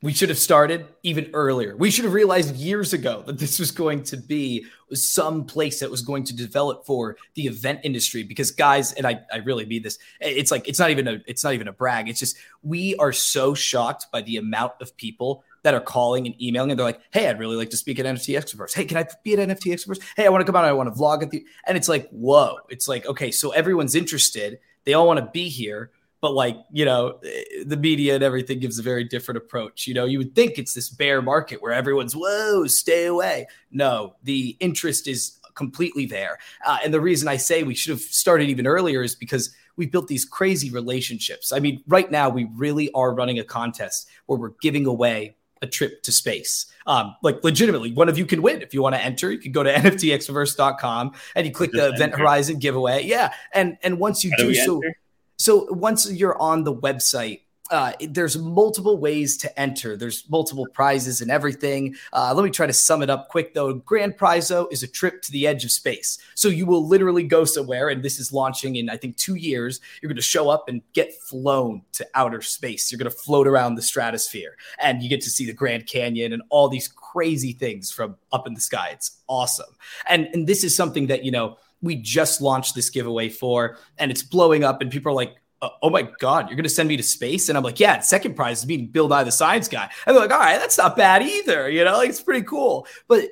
We 0.00 0.12
should 0.12 0.28
have 0.28 0.38
started 0.38 0.86
even 1.02 1.28
earlier. 1.32 1.76
We 1.76 1.90
should 1.90 2.04
have 2.04 2.12
realized 2.12 2.54
years 2.54 2.92
ago 2.92 3.24
that 3.26 3.38
this 3.38 3.58
was 3.58 3.72
going 3.72 4.04
to 4.04 4.16
be 4.16 4.64
some 4.92 5.44
place 5.44 5.80
that 5.80 5.90
was 5.90 6.02
going 6.02 6.22
to 6.24 6.36
develop 6.36 6.86
for 6.86 7.16
the 7.34 7.46
event 7.46 7.80
industry. 7.82 8.22
Because 8.22 8.52
guys, 8.52 8.92
and 8.92 9.06
I, 9.06 9.22
I 9.32 9.38
really 9.38 9.66
mean 9.66 9.82
this, 9.82 9.98
it's 10.20 10.52
like 10.52 10.68
it's 10.68 10.78
not 10.78 10.90
even 10.90 11.08
a 11.08 11.18
it's 11.26 11.42
not 11.42 11.54
even 11.54 11.66
a 11.66 11.72
brag. 11.72 12.08
It's 12.08 12.20
just 12.20 12.36
we 12.62 12.94
are 12.96 13.12
so 13.12 13.54
shocked 13.54 14.06
by 14.12 14.22
the 14.22 14.36
amount 14.36 14.74
of 14.80 14.96
people 14.96 15.42
that 15.64 15.74
are 15.74 15.80
calling 15.80 16.26
and 16.26 16.40
emailing 16.40 16.70
and 16.70 16.78
they're 16.78 16.86
like, 16.86 17.00
hey, 17.10 17.28
I'd 17.28 17.40
really 17.40 17.56
like 17.56 17.70
to 17.70 17.76
speak 17.76 17.98
at 17.98 18.06
NFT 18.06 18.38
Expoverse. 18.38 18.74
Hey, 18.74 18.84
can 18.84 18.98
I 18.98 19.06
be 19.24 19.32
at 19.34 19.48
NFT 19.48 19.72
Expoverse? 19.72 19.98
Hey, 20.16 20.26
I 20.26 20.28
want 20.28 20.42
to 20.42 20.44
come 20.46 20.54
out. 20.54 20.64
I 20.64 20.72
want 20.72 20.94
to 20.94 20.98
vlog 20.98 21.24
at 21.24 21.30
the 21.30 21.44
and 21.66 21.76
it's 21.76 21.88
like, 21.88 22.08
whoa. 22.10 22.58
It's 22.68 22.86
like, 22.86 23.04
okay, 23.06 23.32
so 23.32 23.50
everyone's 23.50 23.96
interested 23.96 24.60
they 24.88 24.94
all 24.94 25.06
want 25.06 25.18
to 25.18 25.30
be 25.32 25.50
here, 25.50 25.90
but 26.20 26.32
like, 26.32 26.56
you 26.72 26.84
know, 26.84 27.20
the 27.64 27.76
media 27.76 28.14
and 28.14 28.24
everything 28.24 28.58
gives 28.58 28.78
a 28.78 28.82
very 28.82 29.04
different 29.04 29.38
approach. 29.38 29.86
You 29.86 29.94
know, 29.94 30.04
you 30.04 30.18
would 30.18 30.34
think 30.34 30.58
it's 30.58 30.74
this 30.74 30.88
bear 30.88 31.22
market 31.22 31.62
where 31.62 31.72
everyone's, 31.72 32.14
whoa, 32.14 32.66
stay 32.66 33.06
away. 33.06 33.46
No, 33.70 34.16
the 34.24 34.56
interest 34.60 35.06
is 35.06 35.38
completely 35.54 36.06
there. 36.06 36.38
Uh, 36.66 36.78
and 36.84 36.92
the 36.92 37.00
reason 37.00 37.28
I 37.28 37.36
say 37.36 37.62
we 37.62 37.74
should 37.74 37.90
have 37.90 38.00
started 38.00 38.48
even 38.48 38.66
earlier 38.66 39.02
is 39.02 39.14
because 39.14 39.54
we 39.76 39.86
built 39.86 40.08
these 40.08 40.24
crazy 40.24 40.70
relationships. 40.70 41.52
I 41.52 41.60
mean, 41.60 41.82
right 41.86 42.10
now 42.10 42.28
we 42.28 42.48
really 42.56 42.90
are 42.92 43.14
running 43.14 43.38
a 43.38 43.44
contest 43.44 44.08
where 44.26 44.38
we're 44.38 44.54
giving 44.60 44.86
away 44.86 45.36
a 45.62 45.66
trip 45.66 46.02
to 46.02 46.12
space. 46.12 46.66
Um, 46.86 47.16
like 47.22 47.42
legitimately, 47.42 47.92
one 47.92 48.08
of 48.08 48.18
you 48.18 48.26
can 48.26 48.42
win. 48.42 48.62
If 48.62 48.74
you 48.74 48.82
want 48.82 48.94
to 48.94 49.04
enter, 49.04 49.30
you 49.30 49.38
can 49.38 49.52
go 49.52 49.62
to 49.62 49.72
nftexpoverse.com 49.74 51.12
and 51.34 51.46
you 51.46 51.52
click 51.52 51.72
the 51.72 51.88
Event 51.88 52.14
Horizon 52.14 52.58
giveaway. 52.58 53.04
Yeah. 53.04 53.32
And 53.52 53.76
and 53.82 53.98
once 53.98 54.24
you 54.24 54.30
How 54.30 54.38
do 54.38 54.48
do 54.48 54.54
so, 54.54 54.76
enter? 54.76 54.96
So 55.38 55.66
once 55.70 56.10
you're 56.10 56.40
on 56.40 56.64
the 56.64 56.74
website, 56.74 57.40
uh, 57.70 57.92
there's 58.00 58.38
multiple 58.38 58.98
ways 58.98 59.36
to 59.36 59.60
enter. 59.60 59.96
There's 59.96 60.28
multiple 60.28 60.66
prizes 60.72 61.20
and 61.20 61.30
everything. 61.30 61.96
Uh, 62.12 62.32
let 62.34 62.44
me 62.44 62.50
try 62.50 62.66
to 62.66 62.72
sum 62.72 63.02
it 63.02 63.10
up 63.10 63.28
quick 63.28 63.54
though. 63.54 63.74
Grand 63.74 64.16
prize 64.16 64.48
though 64.48 64.68
is 64.70 64.82
a 64.82 64.88
trip 64.88 65.22
to 65.22 65.32
the 65.32 65.46
edge 65.46 65.64
of 65.64 65.70
space. 65.70 66.18
So 66.34 66.48
you 66.48 66.66
will 66.66 66.86
literally 66.86 67.24
go 67.24 67.44
somewhere, 67.44 67.88
and 67.88 68.02
this 68.02 68.18
is 68.18 68.32
launching 68.32 68.76
in 68.76 68.88
I 68.88 68.96
think 68.96 69.16
two 69.16 69.34
years. 69.34 69.80
You're 70.00 70.08
going 70.08 70.16
to 70.16 70.22
show 70.22 70.48
up 70.48 70.68
and 70.68 70.82
get 70.92 71.12
flown 71.14 71.82
to 71.92 72.06
outer 72.14 72.40
space. 72.40 72.90
You're 72.90 72.98
going 72.98 73.10
to 73.10 73.16
float 73.16 73.46
around 73.46 73.74
the 73.74 73.82
stratosphere, 73.82 74.56
and 74.80 75.02
you 75.02 75.08
get 75.08 75.20
to 75.22 75.30
see 75.30 75.44
the 75.44 75.52
Grand 75.52 75.86
Canyon 75.86 76.32
and 76.32 76.42
all 76.48 76.68
these 76.68 76.88
crazy 76.88 77.52
things 77.52 77.90
from 77.90 78.16
up 78.32 78.46
in 78.46 78.54
the 78.54 78.60
sky. 78.60 78.90
It's 78.92 79.18
awesome. 79.28 79.76
And 80.08 80.28
and 80.32 80.46
this 80.46 80.64
is 80.64 80.74
something 80.74 81.08
that 81.08 81.24
you 81.24 81.30
know 81.30 81.58
we 81.82 81.96
just 81.96 82.40
launched 82.40 82.74
this 82.74 82.90
giveaway 82.90 83.28
for, 83.28 83.78
and 83.98 84.10
it's 84.10 84.22
blowing 84.22 84.64
up, 84.64 84.80
and 84.80 84.90
people 84.90 85.12
are 85.12 85.14
like 85.14 85.36
uh, 85.60 85.68
oh 85.82 85.90
my 85.90 86.08
god, 86.20 86.48
you're 86.48 86.56
gonna 86.56 86.68
send 86.68 86.88
me 86.88 86.96
to 86.96 87.02
space? 87.02 87.48
And 87.48 87.58
I'm 87.58 87.64
like, 87.64 87.80
yeah. 87.80 88.00
Second 88.00 88.34
prize 88.34 88.60
is 88.60 88.66
meeting 88.66 88.86
Bill 88.86 89.08
Nye 89.08 89.24
the 89.24 89.32
Science 89.32 89.66
Guy. 89.68 89.90
And 90.06 90.14
they're 90.14 90.22
like, 90.22 90.32
all 90.32 90.38
right, 90.38 90.58
that's 90.58 90.78
not 90.78 90.96
bad 90.96 91.22
either. 91.22 91.68
You 91.68 91.84
know, 91.84 91.96
like, 91.96 92.10
it's 92.10 92.20
pretty 92.20 92.46
cool. 92.46 92.86
But 93.08 93.24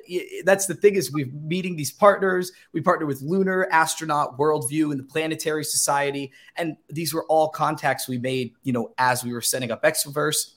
that's 0.43 0.65
the 0.65 0.75
thing 0.75 0.95
is 0.95 1.11
we're 1.11 1.27
meeting 1.27 1.75
these 1.75 1.91
partners. 1.91 2.51
We 2.73 2.81
partner 2.81 3.05
with 3.05 3.21
Lunar 3.21 3.67
Astronaut 3.71 4.37
Worldview 4.37 4.91
and 4.91 4.99
the 4.99 5.05
Planetary 5.05 5.63
Society, 5.63 6.31
and 6.57 6.75
these 6.89 7.13
were 7.13 7.25
all 7.25 7.49
contacts 7.49 8.07
we 8.07 8.17
made. 8.17 8.53
You 8.63 8.73
know, 8.73 8.93
as 8.97 9.23
we 9.23 9.33
were 9.33 9.41
setting 9.41 9.71
up 9.71 9.83
Expoverse. 9.83 10.53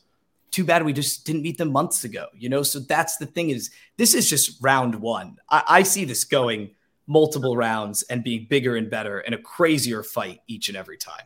Too 0.51 0.65
bad 0.65 0.85
we 0.85 0.93
just 0.93 1.25
didn't 1.25 1.43
meet 1.43 1.59
them 1.59 1.71
months 1.71 2.03
ago. 2.03 2.27
You 2.37 2.49
know, 2.49 2.65
so 2.65 2.81
that's 2.81 3.19
the 3.19 3.27
thing 3.27 3.51
is 3.51 3.71
this 3.99 4.15
is 4.15 4.29
just 4.29 4.61
round 4.61 4.97
one. 4.97 5.37
I, 5.49 5.63
I 5.69 5.83
see 5.85 6.05
this 6.05 6.25
going 6.25 6.71
multiple 7.11 7.57
rounds 7.57 8.03
and 8.05 8.23
being 8.23 8.47
bigger 8.49 8.77
and 8.77 8.89
better 8.89 9.19
and 9.19 9.35
a 9.35 9.39
crazier 9.39 10.05
fight 10.05 10.41
each 10.47 10.69
and 10.69 10.77
every 10.77 10.97
time. 10.97 11.25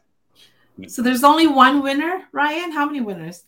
So 0.88 1.02
there's 1.02 1.22
only 1.22 1.46
one 1.46 1.82
winner, 1.82 2.22
Ryan. 2.32 2.72
How 2.72 2.86
many 2.86 3.00
winners? 3.00 3.44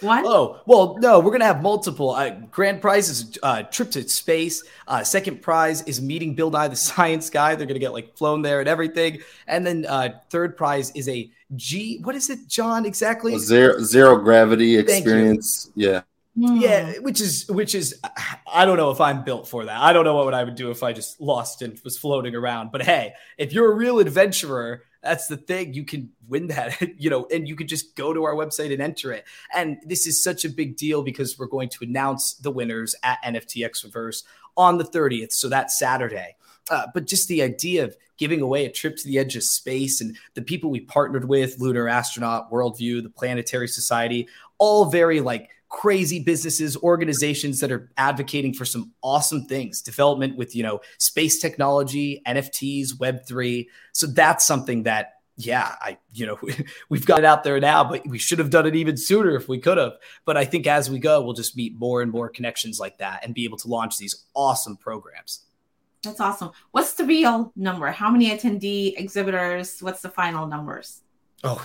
One. 0.00 0.24
Oh 0.24 0.60
well, 0.66 0.96
no, 1.00 1.18
we're 1.18 1.32
gonna 1.32 1.44
have 1.44 1.60
multiple. 1.60 2.10
Uh, 2.10 2.30
grand 2.52 2.80
prize 2.80 3.08
is 3.08 3.36
uh, 3.42 3.64
trip 3.64 3.90
to 3.92 4.08
space. 4.08 4.62
Uh, 4.86 5.02
second 5.02 5.42
prize 5.42 5.82
is 5.82 6.00
meeting 6.00 6.34
Bill 6.34 6.50
Nye 6.50 6.68
the 6.68 6.76
Science 6.90 7.30
Guy. 7.30 7.56
They're 7.56 7.66
gonna 7.66 7.80
get 7.80 7.92
like 7.92 8.16
flown 8.16 8.42
there 8.42 8.60
and 8.60 8.68
everything. 8.68 9.18
And 9.48 9.66
then 9.66 9.86
uh, 9.88 10.10
third 10.30 10.56
prize 10.56 10.92
is 10.92 11.08
a 11.08 11.28
G. 11.56 11.98
What 12.04 12.14
is 12.14 12.30
it, 12.30 12.46
John? 12.46 12.86
Exactly? 12.86 13.36
Zero 13.38 13.80
zero 13.80 14.16
gravity 14.18 14.76
experience. 14.76 15.72
Yeah. 15.74 16.02
Hmm. 16.38 16.56
Yeah, 16.56 16.92
which 17.00 17.20
is 17.20 17.48
which 17.48 17.74
is 17.74 18.00
I 18.46 18.64
don't 18.64 18.76
know 18.76 18.90
if 18.92 19.00
I'm 19.00 19.24
built 19.24 19.48
for 19.48 19.64
that. 19.64 19.80
I 19.80 19.92
don't 19.92 20.04
know 20.04 20.14
what 20.14 20.34
I 20.34 20.44
would 20.44 20.54
do 20.54 20.70
if 20.70 20.84
I 20.84 20.92
just 20.92 21.20
lost 21.20 21.62
and 21.62 21.80
was 21.82 21.98
floating 21.98 22.36
around. 22.36 22.70
But 22.70 22.82
hey, 22.82 23.14
if 23.38 23.52
you're 23.52 23.72
a 23.72 23.74
real 23.74 23.98
adventurer, 23.98 24.84
that's 25.02 25.26
the 25.26 25.36
thing. 25.36 25.74
You 25.74 25.84
can 25.84 26.10
win 26.28 26.46
that, 26.48 26.80
you 26.98 27.10
know, 27.10 27.26
and 27.32 27.48
you 27.48 27.56
could 27.56 27.66
just 27.66 27.96
go 27.96 28.12
to 28.12 28.22
our 28.22 28.34
website 28.34 28.72
and 28.72 28.80
enter 28.80 29.12
it. 29.12 29.24
And 29.52 29.78
this 29.84 30.06
is 30.06 30.22
such 30.22 30.44
a 30.44 30.48
big 30.48 30.76
deal 30.76 31.02
because 31.02 31.38
we're 31.38 31.46
going 31.46 31.70
to 31.70 31.84
announce 31.84 32.34
the 32.34 32.52
winners 32.52 32.94
at 33.02 33.18
NFT 33.24 33.66
Expoverse 33.66 34.22
on 34.56 34.78
the 34.78 34.84
30th. 34.84 35.32
So 35.32 35.48
that's 35.48 35.76
Saturday. 35.76 36.36
Uh, 36.70 36.86
but 36.94 37.06
just 37.06 37.26
the 37.26 37.42
idea 37.42 37.82
of 37.82 37.96
giving 38.16 38.40
away 38.40 38.66
a 38.66 38.70
trip 38.70 38.96
to 38.96 39.04
the 39.06 39.18
edge 39.18 39.34
of 39.34 39.42
space 39.42 40.00
and 40.00 40.16
the 40.34 40.42
people 40.42 40.70
we 40.70 40.80
partnered 40.80 41.24
with, 41.24 41.58
Lunar 41.58 41.88
Astronaut, 41.88 42.50
Worldview, 42.52 43.02
the 43.02 43.10
Planetary 43.10 43.68
Society, 43.68 44.28
all 44.58 44.84
very 44.84 45.20
like 45.20 45.50
crazy 45.68 46.20
businesses 46.20 46.76
organizations 46.78 47.60
that 47.60 47.70
are 47.70 47.90
advocating 47.98 48.54
for 48.54 48.64
some 48.64 48.92
awesome 49.02 49.44
things 49.44 49.82
development 49.82 50.36
with 50.36 50.56
you 50.56 50.62
know 50.62 50.80
space 50.98 51.38
technology 51.38 52.22
nfts 52.26 52.94
web3 52.98 53.66
so 53.92 54.06
that's 54.06 54.46
something 54.46 54.84
that 54.84 55.14
yeah 55.36 55.74
i 55.82 55.98
you 56.12 56.26
know 56.26 56.38
we've 56.88 57.04
got 57.04 57.18
it 57.18 57.24
out 57.24 57.44
there 57.44 57.60
now 57.60 57.84
but 57.84 58.06
we 58.06 58.18
should 58.18 58.38
have 58.38 58.50
done 58.50 58.66
it 58.66 58.74
even 58.74 58.96
sooner 58.96 59.36
if 59.36 59.46
we 59.46 59.58
could 59.58 59.76
have 59.76 59.92
but 60.24 60.36
i 60.38 60.44
think 60.44 60.66
as 60.66 60.90
we 60.90 60.98
go 60.98 61.22
we'll 61.22 61.34
just 61.34 61.56
meet 61.56 61.78
more 61.78 62.00
and 62.00 62.10
more 62.10 62.28
connections 62.28 62.80
like 62.80 62.96
that 62.98 63.22
and 63.22 63.34
be 63.34 63.44
able 63.44 63.58
to 63.58 63.68
launch 63.68 63.98
these 63.98 64.24
awesome 64.34 64.76
programs 64.76 65.44
That's 66.02 66.20
awesome. 66.20 66.52
What's 66.70 66.94
the 66.94 67.04
real 67.04 67.52
number? 67.56 67.90
How 67.90 68.08
many 68.08 68.30
attendee 68.30 68.94
exhibitors? 68.96 69.80
What's 69.80 70.00
the 70.00 70.08
final 70.08 70.46
numbers? 70.46 71.02
oh 71.44 71.64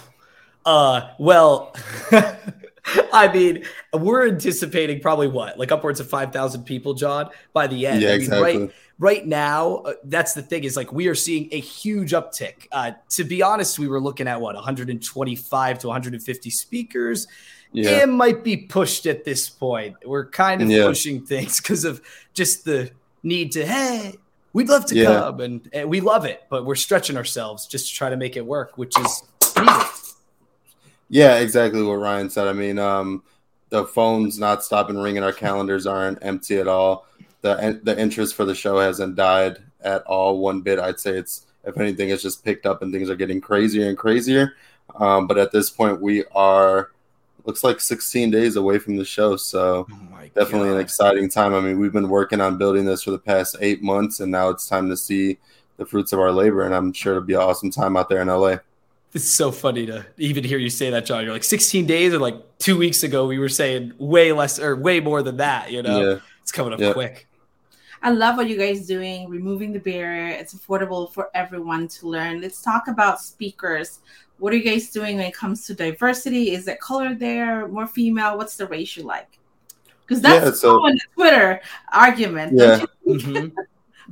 uh 0.65 1.09
well 1.19 1.75
I 3.13 3.31
mean, 3.31 3.63
we're 3.93 4.27
anticipating 4.27 4.99
probably 4.99 5.27
what, 5.27 5.57
like 5.57 5.71
upwards 5.71 5.99
of 5.99 6.09
five 6.09 6.33
thousand 6.33 6.63
people, 6.63 6.93
John, 6.93 7.29
by 7.53 7.67
the 7.67 7.87
end. 7.87 8.01
Yeah, 8.01 8.09
I 8.09 8.11
mean, 8.13 8.21
exactly. 8.21 8.57
right, 8.57 8.71
right 8.99 9.27
now, 9.27 9.75
uh, 9.77 9.93
that's 10.03 10.33
the 10.33 10.41
thing 10.41 10.63
is 10.65 10.75
like 10.75 10.91
we 10.91 11.07
are 11.07 11.15
seeing 11.15 11.47
a 11.51 11.59
huge 11.59 12.11
uptick. 12.11 12.67
Uh, 12.71 12.91
to 13.09 13.23
be 13.23 13.41
honest, 13.41 13.79
we 13.79 13.87
were 13.87 14.01
looking 14.01 14.27
at 14.27 14.39
what 14.41 14.55
125 14.55 15.79
to 15.79 15.87
150 15.87 16.49
speakers. 16.49 17.27
Yeah. 17.71 18.03
It 18.03 18.09
might 18.09 18.43
be 18.43 18.57
pushed 18.57 19.05
at 19.07 19.23
this 19.23 19.49
point. 19.49 19.95
We're 20.05 20.27
kind 20.27 20.61
of 20.61 20.69
Yeah. 20.69 20.85
pushing 20.85 21.25
things 21.25 21.57
because 21.61 21.85
of 21.85 22.01
just 22.33 22.65
the 22.65 22.91
need 23.23 23.51
to. 23.53 23.65
Hey, 23.65 24.15
we'd 24.51 24.69
love 24.69 24.85
to 24.87 24.95
Yeah. 24.95 25.05
come, 25.05 25.39
and, 25.39 25.69
and 25.73 25.89
we 25.89 26.01
love 26.01 26.25
it, 26.25 26.43
but 26.49 26.65
we're 26.65 26.75
stretching 26.75 27.17
ourselves 27.17 27.65
just 27.65 27.87
to 27.89 27.95
try 27.95 28.09
to 28.09 28.17
make 28.17 28.35
it 28.37 28.45
work, 28.45 28.77
which 28.77 28.99
is 28.99 29.23
needed. 29.57 29.85
Yeah, 31.13 31.37
exactly 31.37 31.83
what 31.83 31.99
Ryan 31.99 32.27
said. 32.27 32.47
I 32.47 32.53
mean, 32.53 32.79
um, 32.79 33.21
the 33.69 33.85
phones 33.85 34.39
not 34.39 34.63
stopping 34.63 34.97
ringing, 34.97 35.21
our 35.21 35.31
calendars 35.31 35.85
aren't 35.85 36.17
empty 36.25 36.57
at 36.57 36.67
all. 36.67 37.05
The 37.41 37.79
the 37.83 37.99
interest 37.99 38.33
for 38.33 38.45
the 38.45 38.55
show 38.55 38.79
hasn't 38.79 39.15
died 39.15 39.59
at 39.81 40.01
all 40.05 40.39
one 40.39 40.61
bit. 40.61 40.79
I'd 40.79 40.99
say 40.99 41.11
it's 41.11 41.45
if 41.65 41.77
anything, 41.77 42.09
it's 42.09 42.23
just 42.23 42.43
picked 42.43 42.65
up 42.65 42.81
and 42.81 42.91
things 42.91 43.11
are 43.11 43.15
getting 43.15 43.41
crazier 43.41 43.87
and 43.87 43.95
crazier. 43.95 44.55
Um, 44.95 45.27
but 45.27 45.37
at 45.37 45.51
this 45.51 45.69
point, 45.69 46.01
we 46.01 46.25
are 46.31 46.89
looks 47.45 47.63
like 47.63 47.79
16 47.79 48.31
days 48.31 48.55
away 48.55 48.79
from 48.79 48.95
the 48.95 49.05
show, 49.05 49.35
so 49.35 49.85
Oh 49.91 50.19
definitely 50.33 50.69
an 50.69 50.79
exciting 50.79 51.29
time. 51.29 51.53
I 51.53 51.59
mean, 51.59 51.77
we've 51.77 51.93
been 51.93 52.09
working 52.09 52.41
on 52.41 52.57
building 52.57 52.85
this 52.85 53.03
for 53.03 53.11
the 53.11 53.19
past 53.19 53.55
eight 53.61 53.83
months, 53.83 54.19
and 54.19 54.31
now 54.31 54.49
it's 54.49 54.67
time 54.67 54.89
to 54.89 54.97
see 54.97 55.37
the 55.77 55.85
fruits 55.85 56.11
of 56.11 56.19
our 56.19 56.31
labor. 56.31 56.63
And 56.63 56.73
I'm 56.73 56.91
sure 56.91 57.13
it'll 57.13 57.27
be 57.27 57.35
an 57.35 57.41
awesome 57.41 57.69
time 57.69 57.97
out 57.97 58.09
there 58.09 58.23
in 58.23 58.29
LA. 58.29 58.57
It's 59.13 59.29
so 59.29 59.51
funny 59.51 59.85
to 59.85 60.05
even 60.17 60.43
hear 60.43 60.57
you 60.57 60.69
say 60.71 60.89
that, 60.89 61.05
John. 61.05 61.23
You're 61.23 61.33
like 61.33 61.43
16 61.43 61.85
days, 61.85 62.13
or 62.13 62.19
like 62.19 62.35
two 62.57 62.77
weeks 62.77 63.03
ago, 63.03 63.27
we 63.27 63.37
were 63.37 63.49
saying 63.49 63.93
way 63.99 64.31
less 64.31 64.59
or 64.59 64.75
way 64.75 64.99
more 64.99 65.21
than 65.21 65.37
that. 65.37 65.71
You 65.71 65.83
know, 65.83 65.99
Yeah. 66.13 66.19
it's 66.41 66.51
coming 66.51 66.73
up 66.73 66.79
Yeah. 66.79 66.93
quick. 66.93 67.27
I 68.01 68.09
love 68.09 68.37
what 68.37 68.49
you 68.49 68.57
guys 68.57 68.85
doing, 68.87 69.29
removing 69.29 69.71
the 69.71 69.79
barrier. 69.79 70.27
It's 70.29 70.53
affordable 70.53 71.13
for 71.13 71.29
everyone 71.35 71.87
to 71.89 72.07
learn. 72.07 72.41
Let's 72.41 72.61
talk 72.61 72.87
about 72.87 73.21
speakers. 73.21 73.99
What 74.39 74.51
are 74.51 74.57
you 74.57 74.63
guys 74.63 74.89
doing 74.89 75.17
when 75.17 75.25
it 75.27 75.33
comes 75.33 75.65
to 75.67 75.73
diversity? 75.75 76.51
Is 76.51 76.67
it 76.67 76.79
color 76.81 77.13
there, 77.13 77.67
more 77.67 77.87
female? 77.87 78.35
What's 78.35 78.57
the 78.57 78.65
ratio 78.67 79.05
like? 79.05 79.37
Because 80.05 80.21
that's 80.21 80.43
Yeah, 80.43 80.51
so- 80.51 80.79
so, 80.79 80.87
in 80.87 80.95
the 80.95 81.01
Twitter 81.13 81.61
argument. 81.93 82.53
Yeah. 82.59 82.77
don't 82.77 82.89
you 83.05 83.19
think? 83.19 83.53
Mhm. 83.53 83.55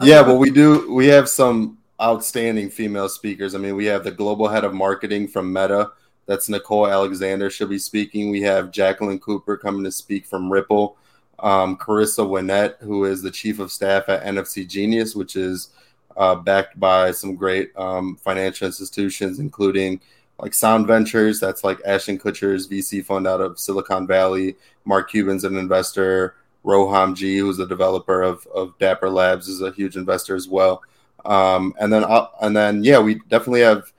Yeah, 0.04 0.22
well, 0.22 0.38
we 0.38 0.52
do. 0.52 0.94
We 0.94 1.08
have 1.08 1.28
some 1.28 1.78
outstanding 2.02 2.70
female 2.70 3.10
speakers. 3.10 3.56
I 3.56 3.58
mean, 3.58 3.76
we 3.76 3.86
have 3.86 4.04
the 4.04 4.12
global 4.12 4.48
head 4.48 4.64
of 4.64 4.74
marketing 4.74 5.28
from 5.28 5.54
Meta. 5.54 5.92
That's 6.26 6.50
Nicole 6.50 6.88
Alexander. 6.88 7.50
She'll 7.50 7.68
be 7.68 7.78
speaking. 7.78 8.30
We 8.30 8.42
have 8.42 8.72
Jacqueline 8.72 9.20
Cooper 9.20 9.58
coming 9.58 9.84
to 9.84 9.92
speak 9.92 10.26
from 10.26 10.52
Ripple. 10.52 10.98
Um, 11.40 11.76
Carissa 11.78 12.26
Winnett, 12.26 12.78
who 12.80 13.06
is 13.06 13.22
the 13.22 13.32
chief 13.32 13.60
of 13.60 13.72
staff 13.72 14.10
at 14.10 14.24
NFT 14.24 14.68
Genius, 14.68 15.16
which 15.16 15.36
is 15.36 15.70
uh, 16.16 16.36
backed 16.36 16.80
by 16.80 17.12
some 17.12 17.36
great 17.36 17.76
um, 17.78 18.16
financial 18.18 18.68
institutions, 18.68 19.40
including 19.40 20.00
like 20.40 20.54
Sound 20.54 20.88
Ventures. 20.88 21.40
That's 21.40 21.64
like 21.64 21.80
Ashton 21.86 22.20
Kutcher's 22.20 22.68
VC 22.68 23.04
fund 23.04 23.28
out 23.28 23.42
of 23.42 23.60
Silicon 23.60 24.08
Valley. 24.08 24.56
Mark 24.86 25.10
Cuban's 25.10 25.44
an 25.44 25.58
investor. 25.58 26.36
Roham 26.64 27.16
G, 27.16 27.38
who's 27.38 27.58
the 27.58 27.66
developer 27.66 28.22
of, 28.22 28.46
of 28.54 28.78
Dapper 28.78 29.10
Labs, 29.10 29.48
is 29.48 29.62
a 29.62 29.72
huge 29.72 29.98
investor 29.98 30.36
as 30.36 30.48
well. 30.48 30.84
Um, 31.26 31.74
and 31.80 31.92
then 31.92 32.04
uh, 32.04 32.28
and 32.42 32.56
then 32.56 32.84
yeah, 32.84 33.00
we 33.00 33.16
definitely 33.30 33.62
have 33.62 33.92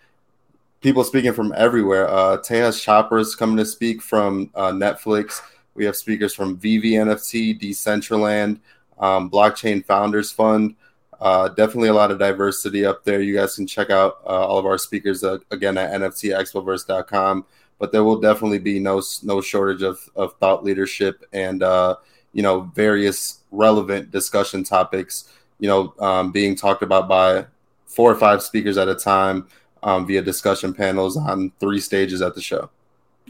people 0.80 1.04
speaking 1.04 1.32
from 1.32 1.54
everywhere. 1.56 2.08
Uh, 2.08 2.36
Tejas 2.38 2.82
Chopra 2.84 3.20
is 3.20 3.34
coming 3.34 3.56
to 3.56 3.64
speak 3.64 4.02
from 4.02 4.50
uh, 4.54 4.72
Netflix. 4.72 5.40
We 5.74 5.84
have 5.86 5.96
speakers 5.96 6.34
from 6.34 6.58
VV 6.58 6.92
NFT, 6.92 7.60
Decentraland, 7.60 8.60
um, 8.98 9.30
Blockchain 9.30 9.84
Founders 9.86 10.30
Fund. 10.30 10.74
Uh, 11.20 11.48
definitely 11.48 11.88
a 11.88 11.94
lot 11.94 12.10
of 12.10 12.18
diversity 12.18 12.84
up 12.84 13.04
there. 13.04 13.20
You 13.20 13.36
guys 13.36 13.54
can 13.54 13.66
check 13.66 13.90
out 13.90 14.18
uh, 14.26 14.44
all 14.44 14.58
of 14.58 14.66
our 14.66 14.76
speakers 14.76 15.22
uh, 15.22 15.38
again 15.52 15.78
at 15.78 15.92
NFTExpoverse.com. 16.00 17.46
But 17.78 17.92
there 17.92 18.04
will 18.04 18.20
definitely 18.20 18.58
be 18.58 18.80
no 18.80 19.00
no 19.22 19.40
shortage 19.40 19.82
of, 19.82 20.00
of 20.14 20.34
thought 20.38 20.64
leadership 20.64 21.24
and 21.32 21.62
uh, 21.62 21.96
you 22.32 22.42
know 22.42 22.62
various 22.74 23.40
relevant 23.52 24.10
discussion 24.10 24.64
topics. 24.64 25.28
You 25.62 25.68
know, 25.68 25.94
um, 26.00 26.32
being 26.32 26.56
talked 26.56 26.82
about 26.82 27.08
by 27.08 27.46
four 27.86 28.10
or 28.10 28.16
five 28.16 28.42
speakers 28.42 28.76
at 28.76 28.88
a 28.88 28.96
time 28.96 29.46
um, 29.84 30.08
via 30.08 30.20
discussion 30.20 30.74
panels 30.74 31.16
on 31.16 31.52
three 31.60 31.78
stages 31.78 32.20
at 32.20 32.34
the 32.34 32.40
show. 32.40 32.68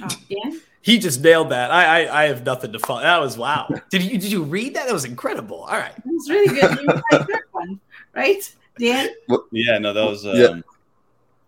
Oh, 0.02 0.08
yeah. 0.30 0.50
He 0.80 0.98
just 0.98 1.22
nailed 1.22 1.50
that. 1.50 1.70
I 1.70 2.04
I, 2.04 2.22
I 2.22 2.28
have 2.28 2.42
nothing 2.46 2.72
to 2.72 2.78
follow. 2.78 3.02
That 3.02 3.20
was 3.20 3.36
wow. 3.36 3.68
did 3.90 4.02
you 4.02 4.18
did 4.18 4.32
you 4.32 4.44
read 4.44 4.74
that? 4.76 4.86
That 4.86 4.94
was 4.94 5.04
incredible. 5.04 5.58
All 5.58 5.76
right. 5.76 5.92
It 5.94 6.06
was 6.06 6.30
really 6.30 6.58
good. 6.58 7.02
one, 7.52 7.78
right, 8.14 8.56
Dan? 8.78 9.10
Yeah, 9.50 9.76
no, 9.76 9.92
that 9.92 10.08
was 10.08 10.24
um, 10.24 10.34
yeah. 10.34 10.60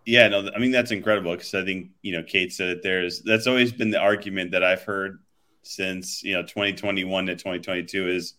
yeah, 0.05 0.29
no, 0.29 0.51
I 0.55 0.59
mean 0.59 0.71
that's 0.71 0.91
incredible 0.91 1.33
because 1.33 1.55
I 1.55 1.65
think 1.65 1.89
you 2.03 2.13
know 2.13 2.23
Kate 2.23 2.53
said 2.53 2.69
it. 2.69 2.83
There's 2.83 3.23
that's 3.23 3.47
always 3.47 3.73
been 3.73 3.91
the 3.91 4.01
argument 4.01 4.51
that 4.51 4.63
I've 4.63 4.83
heard 4.83 5.19
since 5.63 6.23
you 6.23 6.35
know 6.35 6.43
2021 6.43 7.27
to 7.27 7.33
2022 7.33 8.09
is 8.09 8.35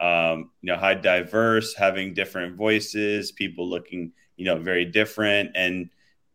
um, 0.00 0.50
you 0.62 0.72
know 0.72 0.76
high 0.76 0.94
diverse, 0.94 1.74
having 1.74 2.14
different 2.14 2.56
voices, 2.56 3.32
people 3.32 3.68
looking 3.68 4.12
you 4.36 4.44
know 4.44 4.58
very 4.58 4.84
different, 4.84 5.50
and 5.54 5.90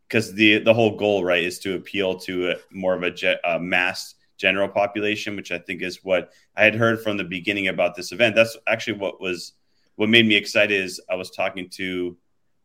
because 0.08 0.34
the 0.34 0.60
the 0.60 0.74
whole 0.74 0.96
goal 0.96 1.24
right 1.24 1.44
is 1.44 1.60
to 1.60 1.76
appeal 1.76 2.16
to 2.20 2.52
a, 2.52 2.56
more 2.72 2.94
of 2.94 3.04
a, 3.04 3.12
ge- 3.12 3.40
a, 3.44 3.60
mass 3.60 4.16
general 4.38 4.68
population 4.68 5.38
which 5.38 5.54
i 5.54 5.58
think 5.58 5.82
is 5.82 6.04
what 6.04 6.34
i 6.58 6.64
had 6.64 6.76
heard 6.76 7.02
from 7.02 7.16
the 7.16 7.24
beginning 7.24 7.70
about 7.70 7.96
this 7.96 8.12
event. 8.12 8.36
That's 8.36 8.58
actually 8.68 9.00
what 9.00 9.22
was 9.22 9.54
what 9.96 10.10
made 10.10 10.28
me 10.28 10.36
excited 10.36 10.80
is 10.80 11.02
i 11.10 11.16
was 11.16 11.32
talking 11.32 11.70
to 11.70 12.18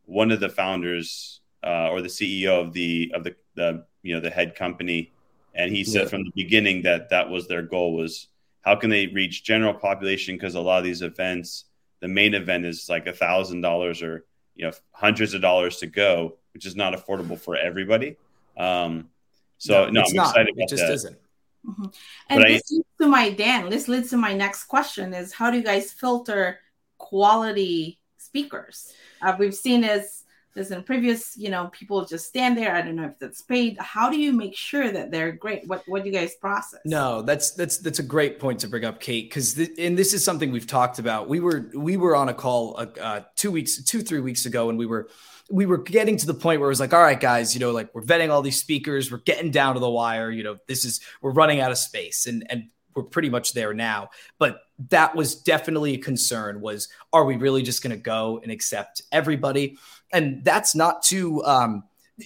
one 0.05 0.31
of 0.31 0.39
the 0.39 0.49
founders 0.49 1.39
uh, 1.63 1.89
or 1.89 2.01
the 2.01 2.09
ceo 2.09 2.61
of 2.61 2.73
the 2.73 3.11
of 3.15 3.23
the, 3.23 3.35
the 3.55 3.85
you 4.03 4.13
know 4.13 4.21
the 4.21 4.29
head 4.29 4.55
company. 4.55 5.11
And 5.53 5.71
he 5.71 5.83
said 5.83 6.03
yeah. 6.03 6.07
from 6.07 6.23
the 6.23 6.31
beginning 6.35 6.83
that 6.83 7.09
that 7.09 7.29
was 7.29 7.47
their 7.47 7.61
goal 7.61 7.93
was 7.93 8.27
how 8.61 8.75
can 8.75 8.89
they 8.89 9.07
reach 9.07 9.43
general 9.43 9.73
population 9.73 10.35
because 10.35 10.55
a 10.55 10.61
lot 10.61 10.77
of 10.77 10.83
these 10.83 11.01
events 11.01 11.65
the 11.99 12.07
main 12.07 12.33
event 12.33 12.65
is 12.65 12.89
like 12.89 13.07
a 13.07 13.13
thousand 13.13 13.61
dollars 13.61 14.01
or 14.01 14.25
you 14.55 14.65
know 14.65 14.71
hundreds 14.91 15.33
of 15.33 15.41
dollars 15.41 15.77
to 15.77 15.87
go 15.87 16.37
which 16.53 16.65
is 16.65 16.75
not 16.75 16.93
affordable 16.93 17.39
for 17.39 17.55
everybody. 17.55 18.17
Um, 18.57 19.09
so 19.57 19.85
no, 19.85 19.91
no 19.91 20.03
I'm 20.07 20.15
not. 20.15 20.29
excited 20.29 20.53
about 20.53 20.63
it 20.63 20.69
just 20.69 20.83
that. 20.83 20.93
isn't. 20.93 21.17
Mm-hmm. 21.65 21.85
And 22.29 22.41
but 22.41 22.47
this 22.47 22.63
I, 22.71 22.75
leads 22.75 22.87
to 23.01 23.07
my 23.07 23.29
Dan. 23.29 23.69
This 23.69 23.87
leads 23.87 24.09
to 24.09 24.17
my 24.17 24.33
next 24.33 24.65
question: 24.65 25.13
Is 25.13 25.33
how 25.33 25.51
do 25.51 25.57
you 25.57 25.63
guys 25.63 25.91
filter 25.91 26.59
quality 26.97 27.99
speakers? 28.17 28.93
Uh, 29.21 29.35
we've 29.37 29.55
seen 29.55 29.83
as 29.83 30.20
as 30.55 30.71
in 30.71 30.83
previous, 30.83 31.37
you 31.37 31.49
know, 31.49 31.69
people 31.71 32.05
just 32.05 32.27
stand 32.27 32.57
there. 32.57 32.75
I 32.75 32.81
don't 32.81 32.95
know 32.95 33.05
if 33.05 33.17
that's 33.19 33.41
paid. 33.41 33.77
How 33.79 34.09
do 34.09 34.19
you 34.19 34.33
make 34.33 34.55
sure 34.55 34.91
that 34.91 35.11
they're 35.11 35.31
great? 35.31 35.67
What 35.67 35.83
what 35.87 36.03
do 36.03 36.09
you 36.09 36.15
guys 36.15 36.35
process? 36.35 36.81
No, 36.85 37.21
that's 37.21 37.51
that's 37.51 37.77
that's 37.77 37.99
a 37.99 38.03
great 38.03 38.39
point 38.39 38.59
to 38.61 38.67
bring 38.67 38.85
up, 38.85 38.99
Kate, 38.99 39.29
because 39.29 39.53
th- 39.53 39.71
and 39.77 39.97
this 39.97 40.13
is 40.13 40.23
something 40.23 40.51
we've 40.51 40.67
talked 40.67 40.99
about. 40.99 41.29
We 41.29 41.39
were 41.39 41.69
we 41.73 41.97
were 41.97 42.15
on 42.15 42.29
a 42.29 42.33
call 42.33 42.75
uh, 42.77 42.87
uh, 42.99 43.21
two 43.35 43.51
weeks, 43.51 43.81
two 43.83 44.01
three 44.01 44.19
weeks 44.19 44.45
ago, 44.45 44.69
and 44.69 44.77
we 44.77 44.85
were 44.85 45.09
we 45.49 45.65
were 45.65 45.77
getting 45.77 46.17
to 46.17 46.25
the 46.25 46.33
point 46.33 46.59
where 46.59 46.69
it 46.69 46.71
was 46.71 46.79
like, 46.79 46.93
all 46.93 47.01
right, 47.01 47.19
guys, 47.19 47.53
you 47.53 47.59
know, 47.59 47.71
like 47.71 47.93
we're 47.93 48.03
vetting 48.03 48.29
all 48.29 48.41
these 48.41 48.59
speakers, 48.59 49.11
we're 49.11 49.19
getting 49.19 49.51
down 49.51 49.75
to 49.75 49.79
the 49.79 49.89
wire. 49.89 50.31
You 50.31 50.43
know, 50.43 50.57
this 50.67 50.85
is 50.85 51.01
we're 51.21 51.31
running 51.31 51.59
out 51.59 51.71
of 51.71 51.77
space, 51.77 52.25
and 52.25 52.45
and 52.49 52.69
we're 52.95 53.03
pretty 53.03 53.29
much 53.29 53.53
there 53.53 53.73
now. 53.73 54.09
But 54.37 54.61
that 54.89 55.15
was 55.15 55.35
definitely 55.35 55.93
a 55.93 55.97
concern. 55.97 56.61
Was 56.61 56.89
are 57.13 57.25
we 57.25 57.35
really 57.35 57.61
just 57.61 57.83
going 57.83 57.95
to 57.95 58.01
go 58.01 58.39
and 58.41 58.51
accept 58.51 59.03
everybody? 59.11 59.77
And 60.13 60.43
that's 60.43 60.75
not 60.75 61.03
to 61.03 61.43
um, 61.45 61.83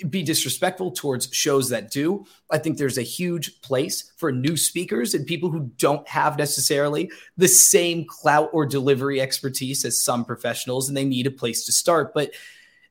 be 0.09 0.23
disrespectful 0.23 0.91
towards 0.91 1.33
shows 1.33 1.69
that 1.69 1.91
do. 1.91 2.25
I 2.51 2.57
think 2.57 2.77
there's 2.77 2.97
a 2.97 3.03
huge 3.03 3.61
place 3.61 4.11
for 4.17 4.31
new 4.31 4.57
speakers 4.57 5.13
and 5.13 5.25
people 5.25 5.49
who 5.49 5.71
don't 5.77 6.07
have 6.07 6.37
necessarily 6.37 7.11
the 7.37 7.47
same 7.47 8.05
clout 8.07 8.49
or 8.53 8.65
delivery 8.65 9.21
expertise 9.21 9.85
as 9.85 10.03
some 10.03 10.25
professionals, 10.25 10.87
and 10.87 10.97
they 10.97 11.05
need 11.05 11.27
a 11.27 11.31
place 11.31 11.65
to 11.65 11.71
start. 11.71 12.13
But 12.13 12.31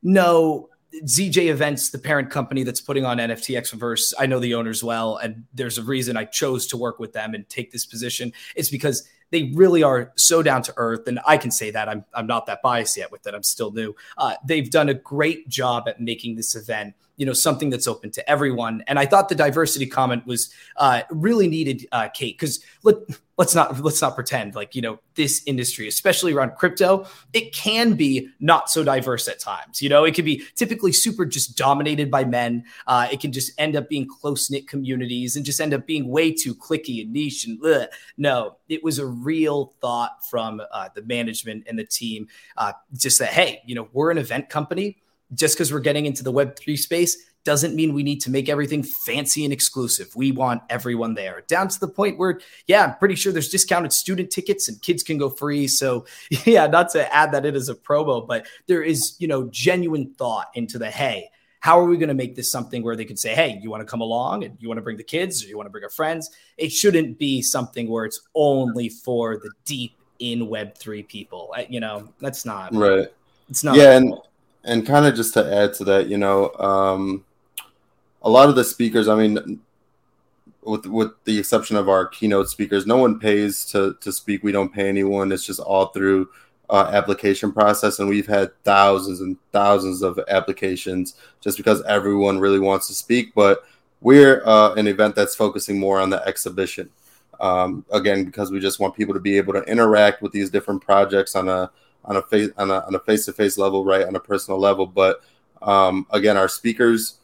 no, 0.03 0.69
ZJ 1.03 1.49
Events, 1.49 1.91
the 1.91 1.99
parent 1.99 2.31
company 2.31 2.63
that's 2.63 2.81
putting 2.81 3.05
on 3.05 3.19
NFT 3.19 3.59
Expoverse, 3.59 4.15
I 4.19 4.27
know 4.27 4.39
the 4.39 4.55
owners 4.55 4.85
well, 4.85 5.17
and 5.17 5.45
there's 5.53 5.79
a 5.79 5.83
reason 5.83 6.17
I 6.17 6.25
chose 6.25 6.67
to 6.69 6.77
work 6.77 6.99
with 6.99 7.13
them 7.13 7.35
and 7.35 7.49
take 7.49 7.73
this 7.73 7.85
position. 7.85 8.33
It's 8.55 8.71
because 8.71 9.09
they 9.31 9.51
really 9.55 9.83
are 9.83 10.13
so 10.17 10.43
down 10.43 10.63
to 10.63 10.75
earth, 10.77 11.07
and 11.09 11.21
I 11.27 11.37
can 11.37 11.51
say 11.51 11.71
that 11.71 11.89
I'm 11.89 12.05
I'm 12.15 12.27
not 12.27 12.47
that 12.47 12.63
biased 12.63 12.97
yet 12.97 13.11
with 13.11 13.27
it. 13.27 13.35
I'm 13.35 13.43
still 13.43 13.73
new. 13.73 13.95
Uh, 14.17 14.35
they've 14.47 14.71
done 14.71 14.89
a 14.89 14.95
great 14.95 15.49
job 15.49 15.89
at 15.89 16.01
making 16.01 16.37
this 16.37 16.55
event 16.55 16.95
you 17.17 17.27
know 17.27 17.33
something 17.33 17.71
that's 17.71 17.87
open 17.87 18.11
to 18.11 18.31
everyone. 18.31 18.83
And 18.87 18.99
i 18.99 19.07
thought 19.07 19.29
the 19.29 19.35
diversity 19.35 19.87
comment 19.87 20.27
was 20.27 20.53
uh, 20.77 21.03
really 21.11 21.49
needed 21.49 21.87
uh, 21.93 22.09
kate 22.09 22.39
because 22.39 22.65
let, 22.83 22.97
let's 23.37 23.55
not 23.55 23.81
let's 23.81 24.01
not 24.03 24.15
pretend 24.15 24.55
like 24.55 24.75
you 24.75 24.83
know 24.83 24.99
this 25.15 25.43
industry 25.47 25.87
especially 25.89 26.33
around 26.33 26.51
crypto 26.57 27.07
it 27.33 27.53
can 27.53 27.95
be 27.95 28.29
not 28.41 28.69
so 28.71 28.83
diverse 28.83 29.29
at 29.29 29.39
times 29.39 29.81
you 29.85 29.91
know? 29.91 30.05
It 30.05 30.15
can 30.15 30.25
be 30.25 30.43
typically 30.55 30.93
super 30.93 31.25
just 31.27 31.57
dominated 31.57 32.11
by 32.11 32.25
men. 32.25 32.65
Uh, 32.87 33.07
it 33.13 33.21
can 33.21 33.33
just 33.33 33.53
end 33.61 33.77
up 33.77 33.89
being 33.89 34.09
close-knit 34.09 34.67
communities 34.67 35.37
and 35.37 35.45
just 35.45 35.61
end 35.61 35.75
up 35.75 35.87
being 35.87 36.09
way 36.09 36.33
too 36.33 36.55
cliquey 36.55 37.03
and 37.03 37.13
niche 37.13 37.47
and 37.47 37.63
ugh. 37.65 37.89
no 38.17 38.57
it 38.69 38.83
was 38.83 38.99
a 38.99 39.07
real 39.07 39.75
thought 39.81 40.25
from 40.29 40.61
uh, 40.73 40.89
the 40.95 41.03
management 41.03 41.65
and 41.69 41.79
the 41.79 41.85
team 41.85 42.27
uh, 42.57 42.73
just 42.95 43.19
that 43.19 43.29
hey 43.29 43.61
you 43.67 43.75
know 43.75 43.89
we're 43.93 44.11
an 44.11 44.19
event 44.19 44.49
company 44.49 44.97
just 45.33 45.57
because 45.57 45.73
we're 45.73 45.81
getting 45.81 46.07
into 46.07 46.23
the 46.23 46.33
Web3 46.33 46.79
space 46.79 47.17
doesn't 47.45 47.75
mean 47.75 47.93
we 47.93 48.03
need 48.03 48.21
to 48.23 48.31
make 48.31 48.49
everything 48.49 48.83
fancy 48.83 49.45
and 49.45 49.53
exclusive. 49.53 50.15
We 50.17 50.33
want 50.33 50.63
everyone 50.71 51.15
there, 51.15 51.45
down 51.47 51.69
to 51.69 51.79
the 51.79 51.89
point 51.89 52.19
where, 52.19 52.41
yeah, 52.67 52.85
I'm 52.85 52.97
pretty 52.97 53.15
sure 53.15 53.33
there's 53.33 53.51
discounted 53.51 53.93
student 53.93 54.31
tickets 54.31 54.69
and 54.69 54.81
kids 54.81 55.03
can 55.03 55.19
go 55.19 55.29
free. 55.29 55.69
So, 55.69 56.07
yeah, 56.45 56.67
not 56.67 56.91
to 56.91 57.15
add 57.15 57.33
that 57.33 57.45
it 57.45 57.55
is 57.55 57.69
a 57.69 57.75
promo, 57.75 58.27
but 58.27 58.47
there 58.67 58.83
is, 58.83 59.15
you 59.19 59.29
know, 59.29 59.45
genuine 59.51 60.15
thought 60.15 60.49
into 60.55 60.79
the 60.79 60.91
hey, 60.91 61.31
how 61.61 61.81
are 61.81 61.85
we 61.85 61.97
going 61.97 62.09
to 62.09 62.15
make 62.15 62.35
this 62.35 62.51
something 62.51 62.83
where 62.83 62.97
they 62.97 63.05
could 63.05 63.19
say, 63.19 63.35
hey, 63.35 63.59
you 63.63 63.71
want 63.71 63.81
to 63.81 63.87
come 63.87 64.01
along 64.01 64.45
and 64.45 64.57
you 64.61 64.69
want 64.69 64.79
to 64.79 64.83
bring 64.83 64.97
the 64.99 65.05
kids 65.05 65.45
or 65.45 65.49
you 65.49 65.57
want 65.57 65.67
to 65.67 65.71
bring 65.71 65.85
our 65.85 65.91
friends? 65.91 66.31
It 66.59 66.71
shouldn't 66.71 67.19
be 67.19 67.41
something 67.41 67.89
where 67.89 68.05
it's 68.05 68.21
only 68.35 68.89
for 68.91 69.37
the 69.37 69.51
deep 69.65 69.97
in 70.19 70.41
Web3 70.41 71.09
people. 71.09 71.55
You 71.69 71.81
know, 71.81 72.13
that's 72.21 72.45
not 72.45 72.75
right. 72.75 73.09
It's 73.49 73.65
not. 73.65 73.77
Yeah. 73.77 73.97
And- 73.97 74.15
and 74.65 74.87
kind 74.87 75.07
of 75.07 75.15
just 75.15 75.35
to 75.35 75.55
add 75.55 75.75
to 75.75 75.85
that, 75.85 76.09
you 76.09 76.17
know, 76.17 76.51
um, 76.55 77.25
a 78.23 78.31
lot 78.31 78.49
of 78.49 78.57
the 78.57 78.65
speakers, 78.65 79.07
I 79.09 79.15
mean, 79.15 79.61
with 80.63 80.87
with 80.87 81.13
the 81.25 81.39
exception 81.39 81.77
of 81.77 81.89
our 81.89 82.07
keynote 82.07 82.49
speakers, 82.49 82.87
no 82.87 82.97
one 82.97 83.19
pays 83.19 83.65
to 83.67 83.97
to 84.01 84.13
speak. 84.13 84.43
We 84.43 84.53
don't 84.53 84.73
pay 84.73 84.89
anyone. 84.89 85.31
It's 85.31 85.45
just 85.45 85.61
all 85.61 85.87
through 85.89 86.31
uh, 86.71 86.91
application 86.93 87.53
process, 87.53 87.99
and 87.99 88.09
we've 88.09 88.27
had 88.27 88.51
thousands 88.65 89.21
and 89.21 89.37
thousands 89.53 90.03
of 90.03 90.19
applications 90.29 91.17
just 91.41 91.59
because 91.59 91.83
everyone 91.83 92.39
really 92.39 92.59
wants 92.59 92.89
to 92.89 92.95
speak. 92.95 93.35
But 93.35 93.65
we're 94.01 94.43
uh, 94.47 94.75
an 94.75 94.87
event 94.87 95.15
that's 95.15 95.35
focusing 95.35 95.79
more 95.79 96.01
on 96.01 96.11
the 96.11 96.27
exhibition. 96.27 96.91
Um, 97.41 97.85
again, 97.91 98.25
because 98.25 98.51
we 98.51 98.61
just 98.61 98.81
want 98.81 98.95
people 98.95 99.13
to 99.13 99.21
be 99.21 99.37
able 99.37 99.53
to 99.55 99.63
interact 99.65 100.23
with 100.23 100.33
these 100.33 100.51
different 100.51 100.83
projects 100.83 101.35
on 101.35 101.49
a 101.49 101.71
on 102.05 102.17
a 102.17 102.23
face 102.23 102.51
on 102.57 102.71
a 102.71 102.81
on 102.81 102.95
a 102.95 102.99
face 102.99 103.25
to 103.27 103.33
face 103.33 103.59
level, 103.59 103.85
right, 103.85 104.07
on 104.07 104.17
a 104.17 104.21
personal 104.21 104.59
level. 104.59 104.87
But 104.87 105.21
um, 105.63 106.07
again, 106.11 106.37
our 106.37 106.49
speakers, 106.49 107.19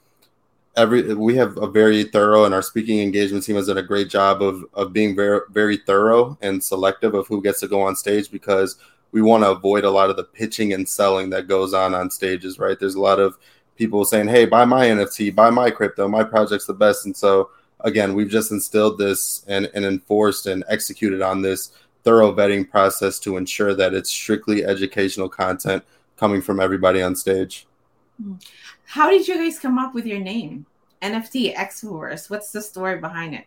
every 0.77 1.15
we 1.15 1.37
have 1.37 1.57
a 1.59 1.67
very 1.67 2.05
thorough, 2.05 2.45
and 2.45 2.55
our 2.55 2.63
speaking 2.63 3.01
engagement 3.01 3.45
team 3.45 3.57
has 3.57 3.67
done 3.67 3.79
a 3.79 3.83
great 3.83 4.09
job 4.09 4.43
of 4.43 4.65
of 4.75 4.93
being 4.93 5.15
very 5.15 5.41
very 5.51 5.77
thorough 5.77 6.39
and 6.43 6.63
selective 6.63 7.15
of 7.15 7.27
who 7.27 7.43
gets 7.43 7.61
to 7.61 7.69
go 7.69 7.81
on 7.81 7.97
stage 7.97 8.31
because 8.31 8.77
we 9.13 9.23
want 9.23 9.43
to 9.43 9.51
avoid 9.51 9.85
a 9.85 9.91
lot 9.91 10.11
of 10.11 10.17
the 10.17 10.25
pitching 10.25 10.73
and 10.73 10.89
selling 10.89 11.31
that 11.31 11.49
goes 11.49 11.75
on 11.75 11.95
on 11.95 12.11
stages. 12.11 12.59
Right, 12.59 12.79
there's 12.79 12.95
a 12.95 13.01
lot 13.01 13.19
of 13.19 13.39
people 13.77 14.05
saying, 14.05 14.29
"Hey, 14.29 14.47
buy 14.47 14.65
my 14.65 14.87
NFT, 14.87 15.35
buy 15.35 15.51
my 15.51 15.71
crypto, 15.71 16.09
my 16.09 16.25
project's 16.25 16.67
the 16.67 16.75
best," 16.75 17.07
and 17.07 17.17
so 17.17 17.51
again, 17.85 18.15
we've 18.15 18.29
just 18.29 18.51
instilled 18.51 18.99
this 18.99 19.45
and, 19.47 19.71
and 19.75 19.85
enforced 19.85 20.47
and 20.47 20.65
executed 20.69 21.23
on 21.23 21.43
this 21.43 21.71
thorough 22.03 22.33
vetting 22.33 22.69
process 22.69 23.19
to 23.21 23.37
ensure 23.37 23.75
that 23.75 23.95
it's 23.95 24.11
strictly 24.11 24.65
educational 24.65 25.29
content 25.29 25.85
coming 26.17 26.43
from 26.43 26.61
everybody 26.61 27.03
on 27.03 27.17
stage. 27.17 27.67
How 28.85 29.11
did 29.11 29.27
you 29.27 29.37
guys 29.37 29.59
come 29.59 29.79
up 29.79 29.95
with 29.95 30.07
your 30.07 30.21
name? 30.21 30.67
NFT 31.03 31.59
Expoverse. 31.59 32.29
What's 32.29 32.53
the 32.53 32.61
story 32.61 32.99
behind 32.99 33.35
it? 33.35 33.47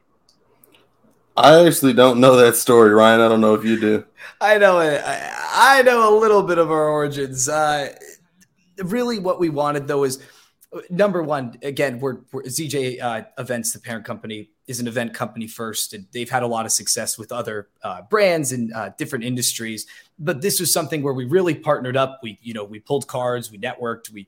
I 1.36 1.66
actually 1.66 1.94
don't 1.94 2.20
know 2.20 2.36
that 2.36 2.56
story, 2.56 2.92
Ryan. 2.92 3.22
I 3.22 3.28
don't 3.28 3.42
know 3.42 3.56
if 3.56 3.66
you 3.66 3.80
do. 3.80 4.06
I 4.40 4.58
know 4.58 4.80
it. 4.80 5.02
I, 5.04 5.80
I 5.80 5.82
know 5.82 6.16
a 6.16 6.20
little 6.20 6.44
bit 6.44 6.60
of 6.60 6.72
our 6.72 6.90
origins. 6.90 7.50
Uh, 7.50 7.96
really, 8.78 9.20
what 9.20 9.40
we 9.40 9.50
wanted 9.50 9.88
though 9.88 10.04
is 10.04 10.20
number 10.90 11.24
one, 11.24 11.58
again, 11.64 12.00
we're, 12.00 12.20
we're 12.32 12.44
ZJ 12.44 13.02
uh, 13.02 13.24
Events, 13.38 13.74
the 13.74 13.80
parent 13.80 14.06
company, 14.06 14.50
is 14.68 14.80
an 14.80 14.88
event 14.88 15.14
company 15.14 15.48
first, 15.48 15.94
and 15.94 16.08
they've 16.12 16.30
had 16.30 16.44
a 16.44 16.48
lot 16.48 16.66
of 16.66 16.72
success 16.72 17.18
with 17.18 17.32
other 17.32 17.68
uh, 17.84 18.02
brands 18.04 18.52
and 18.52 18.74
uh, 18.74 18.92
different 18.98 19.26
industries. 19.26 19.86
But 20.18 20.42
this 20.42 20.60
was 20.60 20.72
something 20.72 21.04
where 21.04 21.14
we 21.14 21.26
really 21.26 21.56
partnered 21.56 21.98
up. 21.98 22.20
We, 22.24 22.40
you 22.42 22.54
know, 22.54 22.64
we 22.64 22.80
pulled 22.80 23.08
cards, 23.08 23.52
we 23.52 23.58
networked, 23.58 24.12
we 24.12 24.28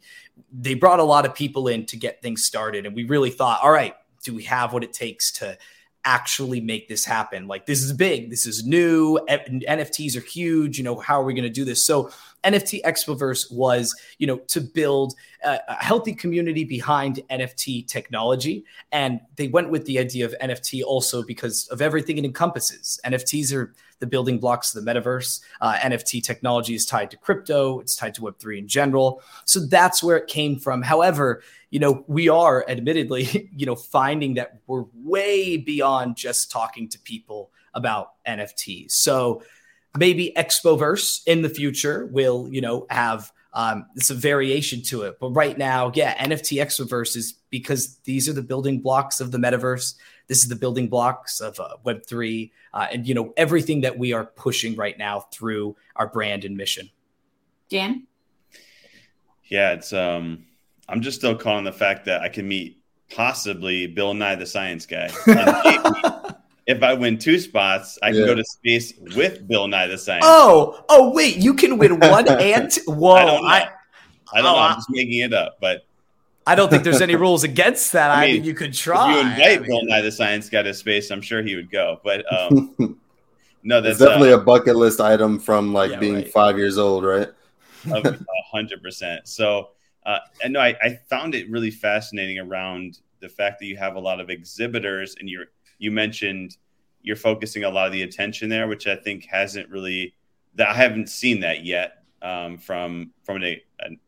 they 0.52 0.74
brought 0.74 1.00
a 1.00 1.04
lot 1.04 1.26
of 1.26 1.34
people 1.34 1.68
in 1.68 1.86
to 1.88 1.98
get 1.98 2.22
things 2.22 2.44
started, 2.44 2.86
and 2.86 2.96
we 2.96 3.06
really 3.06 3.30
thought, 3.30 3.60
all 3.64 3.72
right, 3.72 3.96
do 4.24 4.36
we 4.36 4.44
have 4.44 4.74
what 4.74 4.84
it 4.84 4.92
takes 4.92 5.32
to 5.34 5.58
actually 6.06 6.62
make 6.62 6.88
this 6.88 7.04
happen. 7.04 7.48
Like 7.48 7.66
this 7.66 7.82
is 7.82 7.92
big, 7.92 8.30
this 8.30 8.46
is 8.46 8.66
new, 8.66 9.20
NFTs 9.28 10.16
are 10.16 10.22
huge. 10.22 10.78
You 10.78 10.84
know, 10.84 11.00
how 11.00 11.20
are 11.20 11.26
we 11.26 11.34
going 11.34 11.44
to 11.44 11.50
do 11.50 11.66
this? 11.66 11.84
So 11.84 12.12
NFT 12.46 12.82
Expoverse 12.86 13.50
was, 13.50 13.96
you 14.20 14.28
know, 14.28 14.38
to 14.48 14.62
build 14.62 15.16
a, 15.44 15.60
a, 15.68 15.84
healthy 15.84 16.14
community 16.14 16.64
behind 16.64 17.22
NFT 17.30 17.88
technology. 17.88 18.64
And 18.92 19.20
they 19.36 19.48
went 19.48 19.70
with 19.70 19.86
the 19.86 20.00
idea 20.00 20.26
of 20.26 20.36
NFT 20.42 20.84
also 20.84 21.24
because 21.24 21.68
of 21.70 21.82
everything 21.82 22.18
it 22.18 22.26
encompasses. 22.26 23.00
NFTs 23.06 23.54
are 23.54 23.74
the 24.00 24.08
building 24.08 24.40
blocks 24.40 24.76
of 24.76 24.84
the 24.84 24.92
metaverse. 24.92 25.42
Uh, 25.62 25.76
NFT 25.76 26.24
technology 26.24 26.76
is 26.76 26.86
tied 26.86 27.12
to 27.12 27.18
crypto, 27.18 27.80
it's 27.80 27.96
tied 27.96 28.14
to 28.16 28.22
Web3 28.22 28.60
in 28.60 28.68
general. 28.68 29.22
So 29.46 29.60
that's 29.60 30.04
where 30.04 30.18
it 30.18 30.28
came 30.28 30.60
from. 30.60 30.82
However, 30.82 31.42
you 31.70 31.80
know, 31.80 32.04
we 32.08 32.30
are 32.30 32.66
admittedly, 32.68 33.50
you 33.56 33.66
know, 33.66 33.76
finding 33.76 34.36
that 34.36 34.60
we're 34.68 34.86
way 34.94 35.58
beyond 35.58 36.18
just 36.18 36.52
talking 36.52 36.90
to 36.90 37.00
people 37.00 37.52
about 37.74 38.14
NFTs. 38.26 38.92
So 38.92 39.44
maybe 39.98 40.32
Expoverse 40.36 41.22
in 41.26 41.42
the 41.42 41.50
future 41.50 42.08
will, 42.08 42.48
you 42.50 42.62
know, 42.62 42.86
have 42.90 43.32
um, 43.54 43.86
it's 43.96 44.10
a 44.10 44.16
variation 44.16 44.82
to 44.84 45.04
it. 45.04 45.18
But 45.20 45.30
right 45.30 45.58
now, 45.58 45.92
yeah, 45.96 46.16
NFT 46.24 46.62
Expoverse 46.62 47.16
is 47.16 47.36
because 47.50 47.98
these 48.04 48.28
are 48.28 48.34
the 48.34 48.42
building 48.42 48.82
blocks 48.82 49.22
of 49.22 49.32
the 49.32 49.38
metaverse. 49.38 49.96
This 50.28 50.44
is 50.44 50.50
the 50.50 50.58
building 50.58 50.90
blocks 50.90 51.40
of 51.40 51.60
uh, 51.60 51.78
Web 51.84 52.06
three, 52.06 52.52
uh, 52.74 52.88
and 52.92 53.08
you 53.08 53.14
know 53.14 53.34
everything 53.38 53.82
that 53.82 53.98
we 53.98 54.12
are 54.12 54.26
pushing 54.26 54.76
right 54.76 54.98
now 54.98 55.22
through 55.32 55.78
our 55.96 56.08
brand 56.08 56.44
and 56.44 56.58
mission. 56.58 56.90
Dan, 57.70 58.08
yeah, 59.46 59.72
it's 59.74 59.94
um, 59.94 60.46
I'm 60.90 61.02
just 61.02 61.18
still 61.18 61.36
calling 61.36 61.64
the 61.64 61.72
fact 61.72 62.06
that 62.06 62.22
I 62.22 62.30
can 62.30 62.48
meet 62.48 62.82
possibly 63.10 63.88
Bill 63.88 64.14
Nye 64.14 64.36
the 64.36 64.46
Science 64.46 64.86
Guy. 64.86 65.10
if 66.68 66.82
I 66.82 66.94
win 66.94 67.18
two 67.18 67.40
spots, 67.40 68.00
I 68.02 68.12
can 68.12 68.22
yeah. 68.22 68.26
go 68.26 68.36
to 68.36 68.44
space 68.44 68.94
with 69.16 69.48
Bill 69.48 69.68
Nye 69.68 69.88
the 69.88 69.98
Science. 69.98 70.26
Oh, 70.28 70.84
oh, 70.90 71.12
wait, 71.12 71.38
you 71.38 71.54
can 71.54 71.78
win 71.78 72.00
one 72.00 72.28
and 72.28 72.74
whoa! 72.88 73.14
I 73.14 73.26
don't 73.26 73.42
know. 73.42 73.48
I, 73.48 73.70
I 74.34 74.42
don't 74.42 74.46
oh, 74.46 74.56
know. 74.56 74.60
I'm 74.60 74.76
just 74.76 74.90
making 74.90 75.20
it 75.20 75.34
up, 75.34 75.58
but 75.62 75.86
I 76.48 76.56
don't 76.56 76.70
think 76.70 76.84
there's 76.84 77.02
any 77.02 77.16
rules 77.16 77.44
against 77.44 77.92
that. 77.94 78.12
I 78.18 78.26
mean, 78.26 78.30
I 78.30 78.34
mean 78.38 78.44
you 78.44 78.54
could 78.54 78.74
try. 78.74 79.12
If 79.12 79.16
you 79.16 79.32
invite 79.32 79.42
I 79.42 79.58
mean, 79.60 79.68
Bill 79.68 79.86
Nye 79.86 80.02
the 80.02 80.12
Science 80.12 80.50
Guy 80.50 80.64
to 80.64 80.74
space, 80.74 81.12
I'm 81.12 81.22
sure 81.22 81.44
he 81.44 81.56
would 81.56 81.70
go. 81.70 82.00
But 82.04 82.26
um, 82.34 83.00
no, 83.64 83.82
that's 83.82 84.00
it's 84.00 84.00
definitely 84.00 84.34
uh, 84.34 84.40
a 84.40 84.42
bucket 84.42 84.76
list 84.76 85.00
item 85.00 85.40
from 85.40 85.74
like 85.74 85.92
yeah, 85.92 86.00
being 86.00 86.16
right. 86.16 86.32
five 86.32 86.58
years 86.58 86.78
old, 86.78 87.04
right? 87.04 87.30
hundred 88.52 88.82
percent. 88.82 89.28
So, 89.28 89.70
uh, 90.06 90.20
and 90.44 90.54
no, 90.54 90.62
I, 90.62 90.76
I 90.82 91.00
found 91.10 91.36
it 91.36 91.50
really 91.50 91.72
fascinating 91.72 92.40
around 92.40 93.00
the 93.20 93.30
fact 93.30 93.60
that 93.60 93.66
you 93.66 93.78
have 93.78 93.96
a 93.96 94.00
lot 94.00 94.20
of 94.20 94.30
exhibitors 94.30 95.16
and 95.20 95.30
you're 95.30 95.48
you 95.78 95.92
mentioned 95.92 96.58
you're 97.02 97.16
focusing 97.16 97.64
a 97.64 97.70
lot 97.70 97.86
of 97.86 97.94
the 97.94 98.02
attention 98.02 98.50
there, 98.50 98.68
which 98.68 98.88
I 98.88 98.96
think 98.96 99.26
hasn't 99.26 99.70
really 99.70 100.16
that 100.56 100.70
I 100.70 100.74
haven't 100.74 101.10
seen 101.10 101.42
that 101.42 101.64
yet 101.64 102.04
um, 102.22 102.58
from 102.58 103.12
from 103.24 103.44
an, 103.44 103.58
an, 103.80 104.00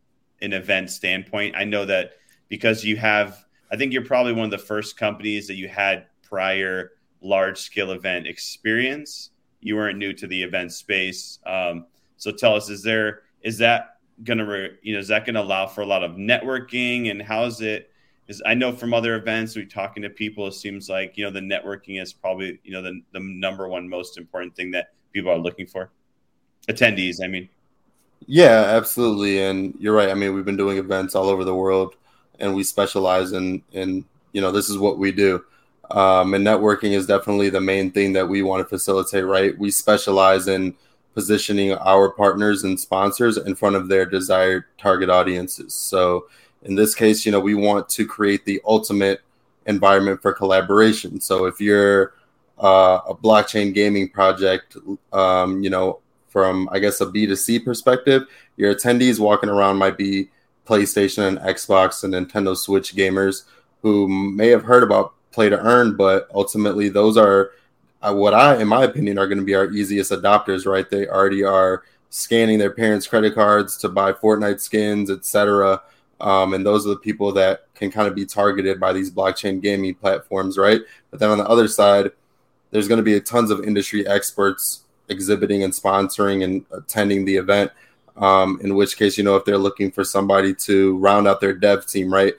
an 0.41 0.53
event 0.53 0.89
standpoint. 0.89 1.56
I 1.56 1.63
know 1.63 1.86
that 1.86 2.13
because 2.49 2.84
you 2.84 2.97
have, 2.97 3.45
I 3.71 3.75
think 3.75 3.93
you're 3.93 4.06
probably 4.06 4.34
one 4.34 4.45
of 4.45 4.51
the 4.51 4.58
first 4.58 4.97
companies 4.97 5.47
that 5.47 5.56
you 5.56 5.67
had 5.67 6.08
prior 6.23 6.93
large 7.21 7.60
scale 7.60 7.91
event 7.91 8.27
experience. 8.27 9.30
You 9.60 9.75
weren't 9.75 9.97
new 9.97 10.13
to 10.13 10.27
the 10.27 10.41
event 10.41 10.71
space, 10.71 11.39
um, 11.45 11.86
so 12.17 12.32
tell 12.32 12.56
us: 12.56 12.69
is 12.69 12.84
there 12.84 13.21
is 13.41 13.60
that 13.60 13.97
going 14.23 14.39
to 14.39 14.69
you 14.82 14.93
know 14.93 14.99
is 14.99 15.10
that 15.10 15.25
going 15.25 15.36
to 15.36 15.41
allow 15.41 15.67
for 15.67 15.82
a 15.82 15.86
lot 15.86 16.03
of 16.03 16.12
networking 16.12 17.12
and 17.12 17.21
how 17.21 17.45
is 17.45 17.62
it 17.62 17.91
is 18.28 18.42
I 18.46 18.54
know 18.54 18.72
from 18.72 18.94
other 18.94 19.16
events 19.16 19.56
we 19.56 19.66
talking 19.66 20.04
to 20.04 20.10
people, 20.10 20.48
it 20.48 20.54
seems 20.54 20.90
like 20.90 21.18
you 21.18 21.26
know 21.26 21.32
the 21.32 21.40
networking 21.40 22.02
is 22.02 22.13
probably 22.13 22.60
you 22.63 22.72
know 22.72 22.82
the 22.82 23.02
the 23.13 23.20
number 23.20 23.68
one 23.68 23.88
most 23.88 24.18
important 24.18 24.56
thing 24.56 24.72
that 24.72 24.94
people 25.13 25.32
are 25.32 25.38
looking 25.38 25.68
for. 25.68 25.92
Attendees, 26.68 27.24
I 27.24 27.28
mean. 27.28 27.50
Yeah, 28.26 28.63
absolutely, 28.68 29.44
and 29.44 29.76
you're 29.80 29.96
right. 29.96 30.10
I 30.10 30.13
mean, 30.13 30.34
we've 30.34 30.46
been 30.46 30.58
doing 30.58 30.78
events 30.78 31.16
all 31.16 31.30
over 31.30 31.44
the 31.44 31.56
world, 31.56 31.96
and 32.40 32.54
we 32.54 32.63
specialize 32.63 33.32
in 33.32 33.63
in 33.72 34.04
you 34.34 34.42
know 34.42 34.52
this 34.52 34.70
is 34.70 34.78
what 34.78 34.98
we 34.98 35.12
do. 35.12 35.44
Um, 35.90 36.34
and 36.34 36.46
networking 36.46 36.92
is 36.92 37.08
definitely 37.08 37.50
the 37.50 37.62
main 37.62 37.92
thing 37.92 38.12
that 38.13 38.28
we 38.28 38.42
want 38.42 38.62
to 38.62 38.68
facilitate. 38.68 39.26
Right, 39.26 39.58
we 39.58 39.72
specialize 39.72 40.48
in 40.48 40.76
positioning 41.13 41.72
our 41.74 42.12
partners 42.12 42.63
and 42.63 42.80
sponsors 42.80 43.38
in 43.38 43.56
front 43.56 43.76
of 43.76 43.88
their 43.88 44.06
desired 44.06 44.66
target 44.78 45.10
audiences. 45.10 45.74
So 45.74 46.28
in 46.63 46.76
this 46.76 46.96
case, 46.96 47.26
you 47.26 47.32
know, 47.32 47.39
we 47.39 47.56
want 47.56 47.89
to 47.89 48.06
create 48.06 48.46
the 48.46 48.62
ultimate 48.65 49.22
environment 49.65 50.22
for 50.22 50.34
collaboration. 50.34 51.20
So 51.20 51.46
if 51.46 51.62
you're 51.62 52.13
uh, 52.58 53.00
a 53.08 53.15
blockchain 53.15 53.74
gaming 53.74 54.10
project, 54.10 54.78
um, 55.13 55.62
you 55.63 55.70
know, 55.70 56.00
from 56.28 56.70
I 56.72 56.80
guess 56.80 57.02
a 57.02 57.06
B2C 57.06 57.63
perspective, 57.63 58.24
your 58.58 58.74
attendees 58.74 59.20
walking 59.20 59.50
around 59.50 59.78
might 59.78 59.98
be 59.98 60.30
PlayStation 60.65 61.28
and 61.28 61.38
Xbox 61.39 62.04
and 62.04 62.13
Nintendo 62.13 62.56
Switch 62.56 62.96
gamers 62.96 63.43
who 63.82 64.08
may 64.08 64.50
have 64.50 64.63
heard 64.63 64.84
about 64.84 65.13
play 65.32 65.50
to 65.50 65.60
earn, 65.60 65.96
but 65.96 66.28
ultimately 66.34 66.89
those 66.89 67.15
are 67.15 67.52
uh, 68.02 68.13
what 68.13 68.34
I, 68.34 68.60
in 68.62 68.67
my 68.67 68.84
opinion, 68.84 69.17
are 69.17 69.28
going 69.28 69.39
to 69.39 69.43
be 69.43 69.56
our 69.56 69.72
easiest 69.72 70.12
adopters, 70.12 70.65
right? 70.65 70.89
They 70.89 71.08
already 71.08 71.43
are 71.43 71.84
scanning 72.10 72.60
their 72.60 72.72
parents' 72.72 73.08
credit 73.08 73.36
cards 73.36 73.78
to 73.78 73.89
buy 73.89 74.13
Fortnite 74.13 74.60
skins, 74.60 75.10
etc. 75.10 75.82
Um, 76.19 76.53
and 76.53 76.65
those 76.65 76.86
are 76.86 76.89
the 76.89 76.97
people 76.97 77.32
that 77.34 77.67
can 77.75 77.91
kind 77.91 78.08
of 78.08 78.15
be 78.15 78.25
targeted 78.25 78.80
by 78.80 78.93
these 78.93 79.12
blockchain 79.12 79.62
gaming 79.62 79.95
platforms, 79.95 80.58
right? 80.58 80.82
But 81.12 81.19
then 81.19 81.30
on 81.30 81.38
the 81.38 81.47
other 81.47 81.67
side, 81.67 82.12
there's 82.71 82.88
going 82.88 82.97
to 82.97 83.03
be 83.03 83.19
tons 83.21 83.51
of 83.51 83.63
industry 83.63 84.06
experts 84.08 84.84
exhibiting 85.10 85.63
and 85.63 85.73
sponsoring 85.73 86.43
and 86.43 86.65
attending 86.71 87.25
the 87.25 87.36
event. 87.36 87.71
Um, 88.17 88.60
in 88.63 88.75
which 88.75 88.97
case, 88.97 89.17
you 89.17 89.23
know, 89.23 89.36
if 89.36 89.45
they're 89.45 89.60
looking 89.60 89.91
for 89.91 90.03
somebody 90.03 90.53
to 90.56 90.97
round 90.97 91.27
out 91.27 91.39
their 91.39 91.53
dev 91.53 91.86
team, 91.86 92.12
right? 92.12 92.34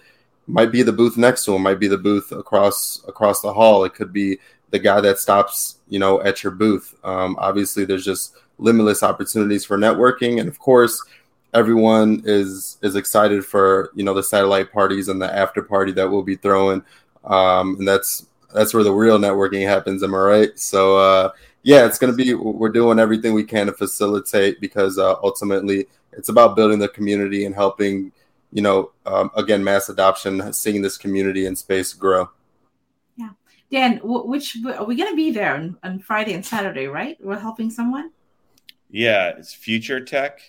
Might 0.48 0.72
be 0.72 0.82
the 0.82 0.92
booth 0.92 1.16
next 1.16 1.44
to 1.44 1.52
them, 1.52 1.62
might 1.62 1.78
be 1.78 1.86
the 1.86 1.98
booth 1.98 2.32
across 2.32 3.04
across 3.06 3.42
the 3.42 3.52
hall. 3.52 3.84
It 3.84 3.94
could 3.94 4.12
be 4.12 4.38
the 4.70 4.78
guy 4.78 5.00
that 5.00 5.18
stops, 5.18 5.76
you 5.88 5.98
know, 5.98 6.20
at 6.22 6.42
your 6.42 6.52
booth. 6.52 6.96
Um, 7.04 7.36
obviously, 7.38 7.84
there's 7.84 8.04
just 8.04 8.34
limitless 8.58 9.02
opportunities 9.02 9.64
for 9.64 9.78
networking, 9.78 10.40
and 10.40 10.48
of 10.48 10.58
course, 10.58 11.00
everyone 11.54 12.22
is 12.24 12.78
is 12.82 12.96
excited 12.96 13.44
for 13.44 13.90
you 13.94 14.04
know 14.04 14.14
the 14.14 14.22
satellite 14.22 14.72
parties 14.72 15.08
and 15.08 15.20
the 15.20 15.34
after 15.34 15.62
party 15.62 15.92
that 15.92 16.08
we'll 16.08 16.22
be 16.22 16.37
throwing. 16.37 16.82
Um, 17.24 17.76
and 17.78 17.88
that's 17.88 18.26
that's 18.54 18.72
where 18.72 18.84
the 18.84 18.92
real 18.92 19.18
networking 19.18 19.66
happens 19.66 20.02
am 20.02 20.14
i 20.14 20.18
right? 20.18 20.58
So 20.58 20.96
uh, 20.98 21.30
yeah 21.62 21.84
it's 21.84 21.98
going 21.98 22.12
to 22.12 22.16
be 22.16 22.34
we're 22.34 22.68
doing 22.68 22.98
everything 22.98 23.34
we 23.34 23.44
can 23.44 23.66
to 23.66 23.72
facilitate 23.72 24.61
because 24.61 24.98
uh, 24.98 25.16
ultimately 25.22 25.87
it's 26.12 26.28
about 26.28 26.56
building 26.56 26.78
the 26.78 26.88
community 26.88 27.44
and 27.44 27.54
helping 27.54 28.12
you 28.52 28.62
know 28.62 28.92
um, 29.06 29.30
again 29.37 29.62
mass 29.62 29.88
adoption 29.88 30.52
seeing 30.52 30.82
this 30.82 30.96
community 30.96 31.46
in 31.46 31.56
space 31.56 31.92
grow. 31.92 32.28
Yeah. 33.16 33.30
Dan 33.70 34.00
which 34.02 34.56
are 34.64 34.84
we 34.84 34.96
going 34.96 35.11
to 35.11 35.16
be 35.16 35.30
there 35.30 35.54
on, 35.54 35.76
on 35.82 35.98
friday 35.98 36.34
and 36.34 36.44
saturday 36.44 36.87
right? 36.87 37.18
We're 37.20 37.38
helping 37.38 37.70
someone? 37.70 38.12
Yeah 38.90 39.30
it's 39.37 39.52
future 39.52 40.00
tech 40.00 40.40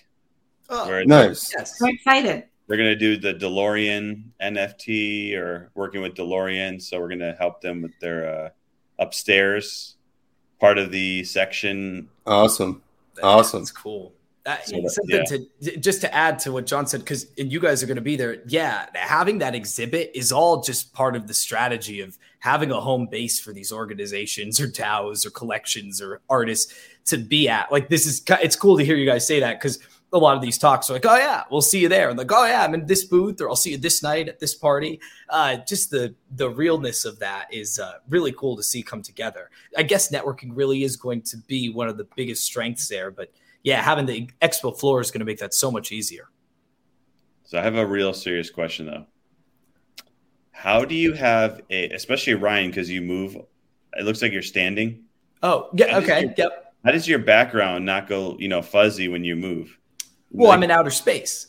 Oh, 0.70 1.02
nice. 1.04 1.52
Yes. 1.56 1.76
We're 1.80 1.90
excited. 1.90 2.44
They're 2.66 2.76
going 2.76 2.90
to 2.90 2.96
do 2.96 3.16
the 3.16 3.34
DeLorean 3.34 4.22
NFT 4.40 5.36
or 5.36 5.70
working 5.74 6.00
with 6.00 6.14
DeLorean. 6.14 6.80
So 6.80 7.00
we're 7.00 7.08
going 7.08 7.18
to 7.18 7.34
help 7.38 7.60
them 7.60 7.82
with 7.82 7.98
their 8.00 8.44
uh, 8.44 8.48
upstairs 9.00 9.96
part 10.60 10.78
of 10.78 10.92
the 10.92 11.24
section. 11.24 12.08
Awesome. 12.26 12.82
Awesome. 13.22 13.60
That's 13.60 13.72
cool. 13.72 14.12
That, 14.44 14.66
so 14.66 14.80
that, 14.80 14.90
something 14.90 15.48
yeah. 15.60 15.68
to 15.68 15.76
just 15.78 16.00
to 16.00 16.14
add 16.14 16.38
to 16.40 16.52
what 16.52 16.64
John 16.64 16.86
said, 16.86 17.00
because 17.00 17.26
and 17.36 17.52
you 17.52 17.60
guys 17.60 17.82
are 17.82 17.86
going 17.86 17.96
to 17.96 18.02
be 18.02 18.16
there. 18.16 18.42
Yeah, 18.46 18.86
having 18.94 19.38
that 19.38 19.54
exhibit 19.54 20.12
is 20.14 20.32
all 20.32 20.62
just 20.62 20.94
part 20.94 21.14
of 21.14 21.26
the 21.26 21.34
strategy 21.34 22.00
of 22.00 22.16
having 22.38 22.70
a 22.70 22.80
home 22.80 23.06
base 23.06 23.38
for 23.38 23.52
these 23.52 23.70
organizations 23.70 24.58
or 24.58 24.66
DAOs 24.66 25.26
or 25.26 25.30
collections 25.30 26.00
or 26.00 26.22
artists 26.30 26.72
to 27.06 27.18
be 27.18 27.50
at. 27.50 27.70
Like 27.70 27.90
this 27.90 28.06
is 28.06 28.22
it's 28.42 28.56
cool 28.56 28.78
to 28.78 28.84
hear 28.84 28.96
you 28.96 29.04
guys 29.04 29.26
say 29.26 29.40
that 29.40 29.60
because 29.60 29.78
a 30.12 30.18
lot 30.18 30.36
of 30.36 30.42
these 30.42 30.58
talks 30.58 30.90
are 30.90 30.94
like, 30.94 31.06
oh 31.06 31.16
yeah, 31.16 31.44
we'll 31.50 31.60
see 31.60 31.80
you 31.80 31.88
there. 31.88 32.08
And 32.08 32.18
like, 32.18 32.32
oh 32.32 32.44
yeah, 32.44 32.64
I'm 32.64 32.74
in 32.74 32.86
this 32.86 33.04
booth, 33.04 33.40
or 33.40 33.48
I'll 33.48 33.56
see 33.56 33.70
you 33.70 33.78
this 33.78 34.02
night 34.02 34.28
at 34.28 34.40
this 34.40 34.54
party. 34.54 35.00
Uh, 35.28 35.56
just 35.68 35.90
the 35.90 36.14
the 36.36 36.50
realness 36.50 37.04
of 37.04 37.18
that 37.20 37.52
is 37.52 37.78
uh, 37.78 37.94
really 38.08 38.32
cool 38.32 38.56
to 38.56 38.62
see 38.62 38.82
come 38.82 39.02
together. 39.02 39.50
I 39.76 39.82
guess 39.82 40.10
networking 40.10 40.50
really 40.54 40.82
is 40.82 40.96
going 40.96 41.22
to 41.22 41.36
be 41.36 41.70
one 41.70 41.88
of 41.88 41.96
the 41.96 42.06
biggest 42.16 42.44
strengths 42.44 42.88
there. 42.88 43.10
But 43.10 43.32
yeah, 43.62 43.82
having 43.82 44.06
the 44.06 44.28
expo 44.42 44.78
floor 44.78 45.00
is 45.00 45.10
going 45.10 45.20
to 45.20 45.26
make 45.26 45.38
that 45.38 45.54
so 45.54 45.70
much 45.70 45.92
easier. 45.92 46.28
So 47.44 47.58
I 47.58 47.62
have 47.62 47.76
a 47.76 47.86
real 47.86 48.12
serious 48.12 48.50
question 48.50 48.86
though. 48.86 49.06
How 50.52 50.84
do 50.84 50.94
you 50.94 51.14
have 51.14 51.62
a, 51.70 51.88
especially 51.90 52.34
Ryan, 52.34 52.70
because 52.70 52.90
you 52.90 53.00
move? 53.00 53.36
It 53.94 54.04
looks 54.04 54.22
like 54.22 54.32
you're 54.32 54.42
standing. 54.42 55.04
Oh 55.42 55.70
yeah, 55.72 55.98
okay, 55.98 56.22
your, 56.22 56.34
yep. 56.36 56.74
How 56.84 56.92
does 56.92 57.08
your 57.08 57.18
background 57.18 57.84
not 57.84 58.08
go, 58.08 58.36
you 58.38 58.48
know, 58.48 58.62
fuzzy 58.62 59.08
when 59.08 59.24
you 59.24 59.36
move? 59.36 59.78
Well, 60.30 60.52
I'm 60.52 60.62
in 60.62 60.70
outer 60.70 60.90
space. 60.90 61.48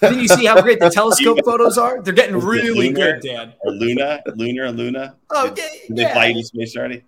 Didn't 0.00 0.20
you 0.20 0.28
see 0.28 0.46
how 0.46 0.60
great 0.62 0.78
the 0.78 0.90
telescope 0.94 1.38
photos 1.44 1.76
are? 1.76 2.00
They're 2.00 2.14
getting 2.14 2.38
really 2.38 2.90
Lunar? 2.90 3.14
good, 3.14 3.22
Dan. 3.22 3.52
Or 3.60 3.72
Luna, 3.72 4.22
Lunar, 4.36 4.70
Luna. 4.70 5.16
Oh, 5.30 5.50
Did, 5.50 5.70
yeah, 5.88 6.08
they 6.08 6.12
fly 6.12 6.26
you 6.26 6.34
to 6.34 6.44
space 6.44 6.76
already? 6.76 7.04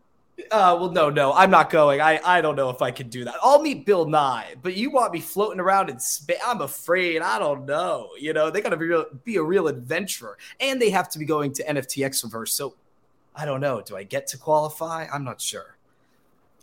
Uh, 0.51 0.77
well, 0.81 0.91
no, 0.91 1.11
no, 1.11 1.33
I'm 1.33 1.51
not 1.51 1.69
going. 1.69 2.01
I, 2.01 2.21
I 2.25 2.41
don't 2.41 2.57
know 2.57 2.71
if 2.71 2.81
I 2.81 2.91
can 2.91 3.09
do 3.09 3.25
that. 3.25 3.35
I'll 3.43 3.61
meet 3.61 3.85
Bill 3.85 4.07
Nye, 4.07 4.55
but 4.63 4.75
you 4.75 4.91
want 4.91 5.13
me 5.13 5.21
floating 5.21 5.61
around 5.61 5.91
in 5.91 5.99
space? 5.99 6.39
I'm 6.45 6.61
afraid. 6.61 7.23
I 7.23 7.39
don't 7.39 7.67
know. 7.67 8.11
You 8.19 8.33
know, 8.33 8.51
they 8.51 8.61
got 8.61 8.71
to 8.71 8.77
be 8.77 8.87
real, 8.87 9.07
be 9.25 9.37
a 9.37 9.43
real 9.43 9.69
adventurer, 9.69 10.39
and 10.61 10.81
they 10.81 10.91
have 10.91 11.09
to 11.11 11.19
be 11.19 11.25
going 11.25 11.53
to 11.55 11.65
NFT 11.65 12.07
Expoverse. 12.07 12.53
So, 12.53 12.75
I 13.35 13.45
don't 13.45 13.61
know. 13.61 13.83
Do 13.83 13.97
I 13.97 14.05
get 14.05 14.27
to 14.29 14.39
qualify? 14.39 15.07
I'm 15.13 15.25
not 15.25 15.41
sure. 15.41 15.78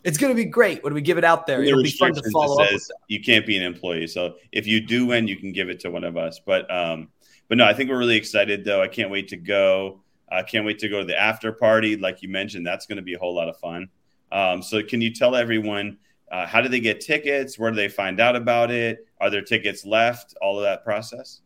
It's 0.06 0.20
going 0.20 0.32
to 0.32 0.36
be 0.36 0.46
great 0.46 0.84
when 0.84 0.94
we 0.94 1.02
give 1.02 1.18
it 1.18 1.24
out 1.24 1.48
there. 1.48 1.62
The 1.62 1.70
It'll 1.70 1.84
be 1.84 1.90
fun 1.90 2.14
to 2.14 2.30
follow 2.32 2.64
up. 2.64 2.70
You 3.08 3.22
can't 3.22 3.46
be 3.46 3.58
an 3.58 3.64
employee. 3.64 4.08
So 4.08 4.36
if 4.52 4.68
you 4.68 4.80
do 4.80 5.08
win, 5.08 5.28
you 5.28 5.36
can 5.36 5.52
give 5.52 5.68
it 5.68 5.80
to 5.82 5.90
one 5.90 6.04
of 6.04 6.16
us. 6.16 6.40
But 6.46 6.72
um, 6.72 7.10
but 7.48 7.58
no, 7.58 7.66
I 7.66 7.74
think 7.74 7.90
we're 7.90 7.98
really 7.98 8.16
excited 8.16 8.64
though. 8.64 8.82
I 8.82 8.88
can't 8.88 9.10
wait 9.10 9.28
to 9.30 9.38
go. 9.38 10.02
I 10.32 10.44
can't 10.44 10.66
wait 10.66 10.80
to 10.80 10.90
go 10.90 11.00
to 11.00 11.06
the 11.06 11.20
after 11.20 11.52
party, 11.52 11.98
like 11.98 12.22
you 12.22 12.30
mentioned. 12.30 12.66
That's 12.66 12.86
going 12.86 12.98
to 12.98 13.02
be 13.02 13.16
a 13.16 13.20
whole 13.20 13.36
lot 13.36 13.50
of 13.50 13.58
fun. 13.58 13.90
Um, 14.32 14.62
so 14.62 14.84
can 14.84 15.02
you 15.02 15.14
tell 15.14 15.36
everyone 15.36 15.98
uh, 16.32 16.46
how 16.46 16.62
do 16.62 16.70
they 16.70 16.80
get 16.80 17.02
tickets? 17.02 17.58
Where 17.58 17.72
do 17.72 17.76
they 17.76 17.90
find 17.90 18.20
out 18.20 18.36
about 18.36 18.70
it? 18.72 19.08
Are 19.20 19.30
there 19.30 19.42
tickets 19.42 19.86
left? 19.86 20.36
All 20.42 20.58
of 20.58 20.64
that 20.64 20.84
process. 20.84 21.42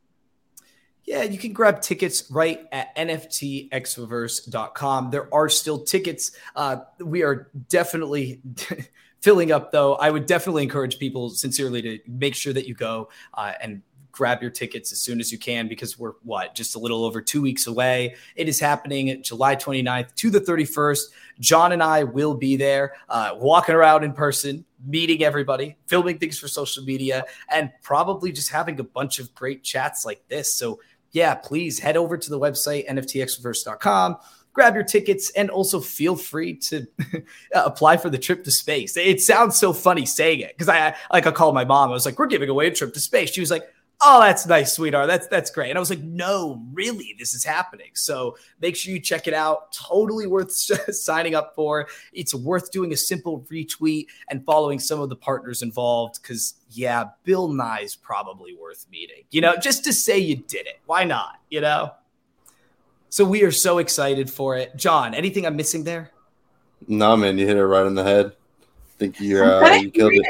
Yeah, 1.06 1.24
you 1.24 1.40
can 1.40 1.54
grab 1.54 1.82
tickets 1.82 2.30
right 2.30 2.68
at 2.72 2.96
nftexpoverse.com. 2.96 5.10
There 5.10 5.34
are 5.34 5.50
still 5.50 5.84
tickets. 5.84 6.34
Uh, 6.56 6.82
we 7.00 7.24
are 7.24 7.50
definitely 7.68 8.42
filling 9.22 9.52
up, 9.52 9.72
though. 9.72 9.96
I 9.96 10.12
would 10.12 10.28
definitely 10.28 10.64
encourage 10.64 11.00
people 11.00 11.30
sincerely 11.30 11.82
to 11.82 12.00
make 12.08 12.36
sure 12.36 12.54
that 12.54 12.68
you 12.68 12.76
go 12.76 13.10
uh, 13.34 13.54
and 13.62 13.82
grab 14.12 14.42
your 14.42 14.52
tickets 14.52 14.92
as 14.92 15.00
soon 15.00 15.20
as 15.20 15.32
you 15.32 15.38
can 15.38 15.68
because 15.68 15.98
we're 15.98 16.14
what 16.24 16.54
just 16.54 16.76
a 16.76 16.80
little 16.80 17.06
over 17.06 17.22
two 17.22 17.42
weeks 17.42 17.68
away. 17.68 18.16
It 18.36 18.50
is 18.50 18.60
happening 18.60 19.22
July 19.24 19.56
29th 19.56 20.14
to 20.16 20.30
the 20.30 20.42
31st. 20.42 21.04
John 21.40 21.72
and 21.72 21.82
I 21.82 22.04
will 22.04 22.34
be 22.34 22.58
there, 22.58 22.94
uh, 23.08 23.32
walking 23.36 23.76
around 23.76 24.04
in 24.04 24.12
person, 24.12 24.66
meeting 24.86 25.24
everybody, 25.24 25.78
filming 25.88 26.18
things 26.18 26.38
for 26.38 26.50
social 26.50 26.84
media, 26.84 27.24
and 27.50 27.72
probably 27.82 28.32
just 28.32 28.50
having 28.50 28.80
a 28.80 28.84
bunch 28.84 29.20
of 29.20 29.34
great 29.36 29.64
chats 29.64 30.06
like 30.06 30.28
this. 30.28 30.54
So 30.54 30.80
yeah, 31.12 31.36
please 31.36 31.80
head 31.80 31.98
over 31.98 32.18
to 32.18 32.30
the 32.30 32.40
website, 32.40 32.88
nftexpoverse.com, 32.88 34.18
grab 34.54 34.76
your 34.76 34.84
tickets, 34.84 35.32
and 35.32 35.50
also 35.50 35.80
feel 35.80 36.16
free 36.16 36.56
to 36.56 36.86
uh, 37.56 37.64
apply 37.66 37.98
for 37.98 38.10
the 38.10 38.18
trip 38.18 38.44
to 38.44 38.52
space. 38.52 38.98
It 38.98 39.22
sounds 39.22 39.58
so 39.58 39.74
funny 39.74 40.06
saying 40.06 40.42
it 40.42 40.56
because 40.58 40.70
I 40.70 40.96
like 41.12 41.28
I 41.28 41.32
called 41.32 41.56
my 41.56 41.66
mom. 41.66 41.90
I 41.90 41.94
was 41.94 42.06
like, 42.06 42.20
"We're 42.20 42.28
giving 42.28 42.50
away 42.50 42.68
a 42.68 42.72
trip 42.72 42.94
to 42.94 43.00
space." 43.00 43.32
She 43.32 43.42
was 43.42 43.52
like, 43.52 43.64
"Oh, 44.02 44.22
that's 44.22 44.46
nice, 44.46 44.74
sweetheart. 44.74 45.08
That's 45.08 45.28
that's 45.28 45.52
great." 45.52 45.70
And 45.70 45.78
I 45.78 45.80
was 45.80 45.90
like, 45.90 46.02
"No, 46.02 46.64
really, 46.74 47.16
this 47.18 47.34
is 47.34 47.44
happening." 47.44 47.92
So 47.94 48.38
make 48.62 48.76
sure 48.76 48.94
you 48.94 49.00
check 49.00 49.28
it 49.28 49.34
out. 49.34 49.72
Totally 49.72 50.28
worth 50.28 50.52
signing 50.52 51.36
up 51.36 51.54
for. 51.56 51.88
It's 52.14 52.34
worth 52.34 52.72
doing 52.72 52.94
a 52.94 52.98
simple 52.98 53.46
retweet 53.52 54.08
and 54.30 54.44
following 54.46 54.80
some 54.80 55.00
of 55.00 55.10
the 55.10 55.16
partners 55.16 55.62
involved 55.62 56.22
because 56.22 56.56
yeah, 56.72 57.06
Bill 57.24 57.48
Nye's 57.48 57.96
probably 57.96 58.56
worth 58.56 58.86
meeting. 58.92 59.24
You 59.32 59.42
know, 59.42 59.56
just 59.58 59.84
to 59.86 59.94
say 59.94 60.18
you 60.18 60.38
did 60.38 60.68
it. 60.68 60.80
Why 60.86 61.04
not? 61.04 61.40
You 61.50 61.62
know. 61.62 61.94
So 63.12 63.26
we 63.26 63.44
are 63.44 63.52
so 63.52 63.80
excited 63.80 64.30
for 64.30 64.56
it. 64.56 64.76
John, 64.76 65.16
anything 65.16 65.46
I'm 65.46 65.56
missing 65.56 65.84
there? 65.84 66.12
No, 66.88 67.18
man, 67.18 67.38
you 67.38 67.48
hit 67.48 67.58
it 67.58 67.66
right 67.66 67.86
on 67.86 67.96
the 67.96 68.04
head. 68.04 68.28
I 68.28 68.98
think 69.00 69.20
you're 69.20 69.64
uh, 69.64 69.76
you 69.76 69.90
killed 69.90 70.14
it. 70.14 70.26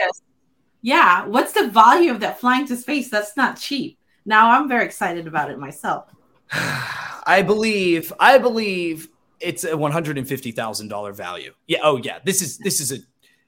Curious. 0.82 1.00
Yeah, 1.00 1.26
what's 1.26 1.54
the 1.54 1.70
value 1.70 2.12
of 2.12 2.20
that 2.22 2.40
flying 2.40 2.68
to 2.68 2.76
space? 2.76 3.10
That's 3.10 3.36
not 3.36 3.58
cheap. 3.58 3.98
Now 4.26 4.52
I'm 4.52 4.68
very 4.68 4.86
excited 4.86 5.28
about 5.28 5.50
it 5.52 5.60
myself. 5.60 6.06
I 6.52 7.44
believe. 7.46 8.14
I 8.20 8.38
believe 8.38 9.10
it's 9.40 9.64
a 9.64 9.76
one 9.76 9.92
hundred 9.92 10.18
and 10.18 10.28
fifty 10.28 10.52
thousand 10.52 10.90
dollar 10.90 11.14
value. 11.14 11.54
Yeah. 11.68 11.80
Oh 11.84 11.98
yeah. 11.98 12.20
This 12.24 12.42
is 12.42 12.58
this 12.60 12.80
is 12.80 12.92
a. 12.92 12.98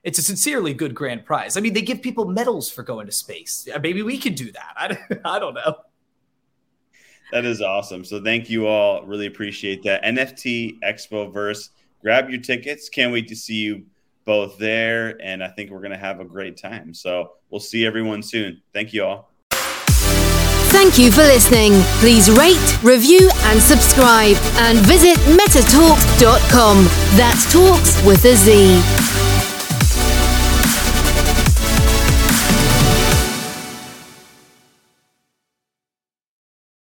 It's 0.04 0.18
a 0.18 0.24
sincerely 0.24 0.74
good 0.74 0.96
grand 0.96 1.26
prize. 1.26 1.58
I 1.58 1.60
mean, 1.60 1.74
they 1.74 1.84
give 1.84 2.02
people 2.02 2.26
medals 2.26 2.72
for 2.72 2.82
going 2.82 3.06
to 3.06 3.12
space. 3.12 3.66
Yeah, 3.68 3.78
Maybe 3.78 4.02
we 4.02 4.18
could 4.18 4.34
do 4.34 4.52
that. 4.52 4.74
I 4.76 4.98
I 5.36 5.38
don't 5.38 5.54
know. 5.54 5.76
That 7.32 7.46
is 7.46 7.62
awesome. 7.62 8.04
So 8.04 8.22
thank 8.22 8.50
you 8.50 8.68
all. 8.68 9.04
Really 9.06 9.28
appreciate 9.28 9.84
that. 9.84 10.04
NFT 10.04 10.80
Expoverse. 10.84 11.70
Grab 12.02 12.30
your 12.30 12.42
tickets. 12.42 12.90
Can't 12.90 13.14
wait 13.14 13.28
to 13.28 13.36
see 13.36 13.56
you 13.56 13.86
both 14.26 14.58
there. 14.58 15.22
And 15.22 15.44
I 15.44 15.50
think 15.50 15.72
we're 15.72 15.82
going 15.82 15.92
to 15.92 15.98
have 15.98 16.20
a 16.20 16.26
great 16.26 16.58
time. 16.58 16.94
So 16.94 17.34
we'll 17.50 17.60
see 17.60 17.86
everyone 17.86 18.24
soon. 18.24 18.62
Thank 18.74 18.94
you 18.94 19.04
all. 19.04 19.32
Thank 20.72 20.98
you 20.98 21.12
for 21.12 21.22
listening. 21.22 21.74
Please 22.00 22.32
rate, 22.32 22.82
review, 22.82 23.30
and 23.44 23.62
subscribe. 23.62 24.38
And 24.56 24.80
visit 24.80 25.18
metatalkz.com. 25.36 26.86
That's 27.18 27.52
talks 27.52 28.04
with 28.06 28.24
a 28.24 28.36
Z. 28.36 29.11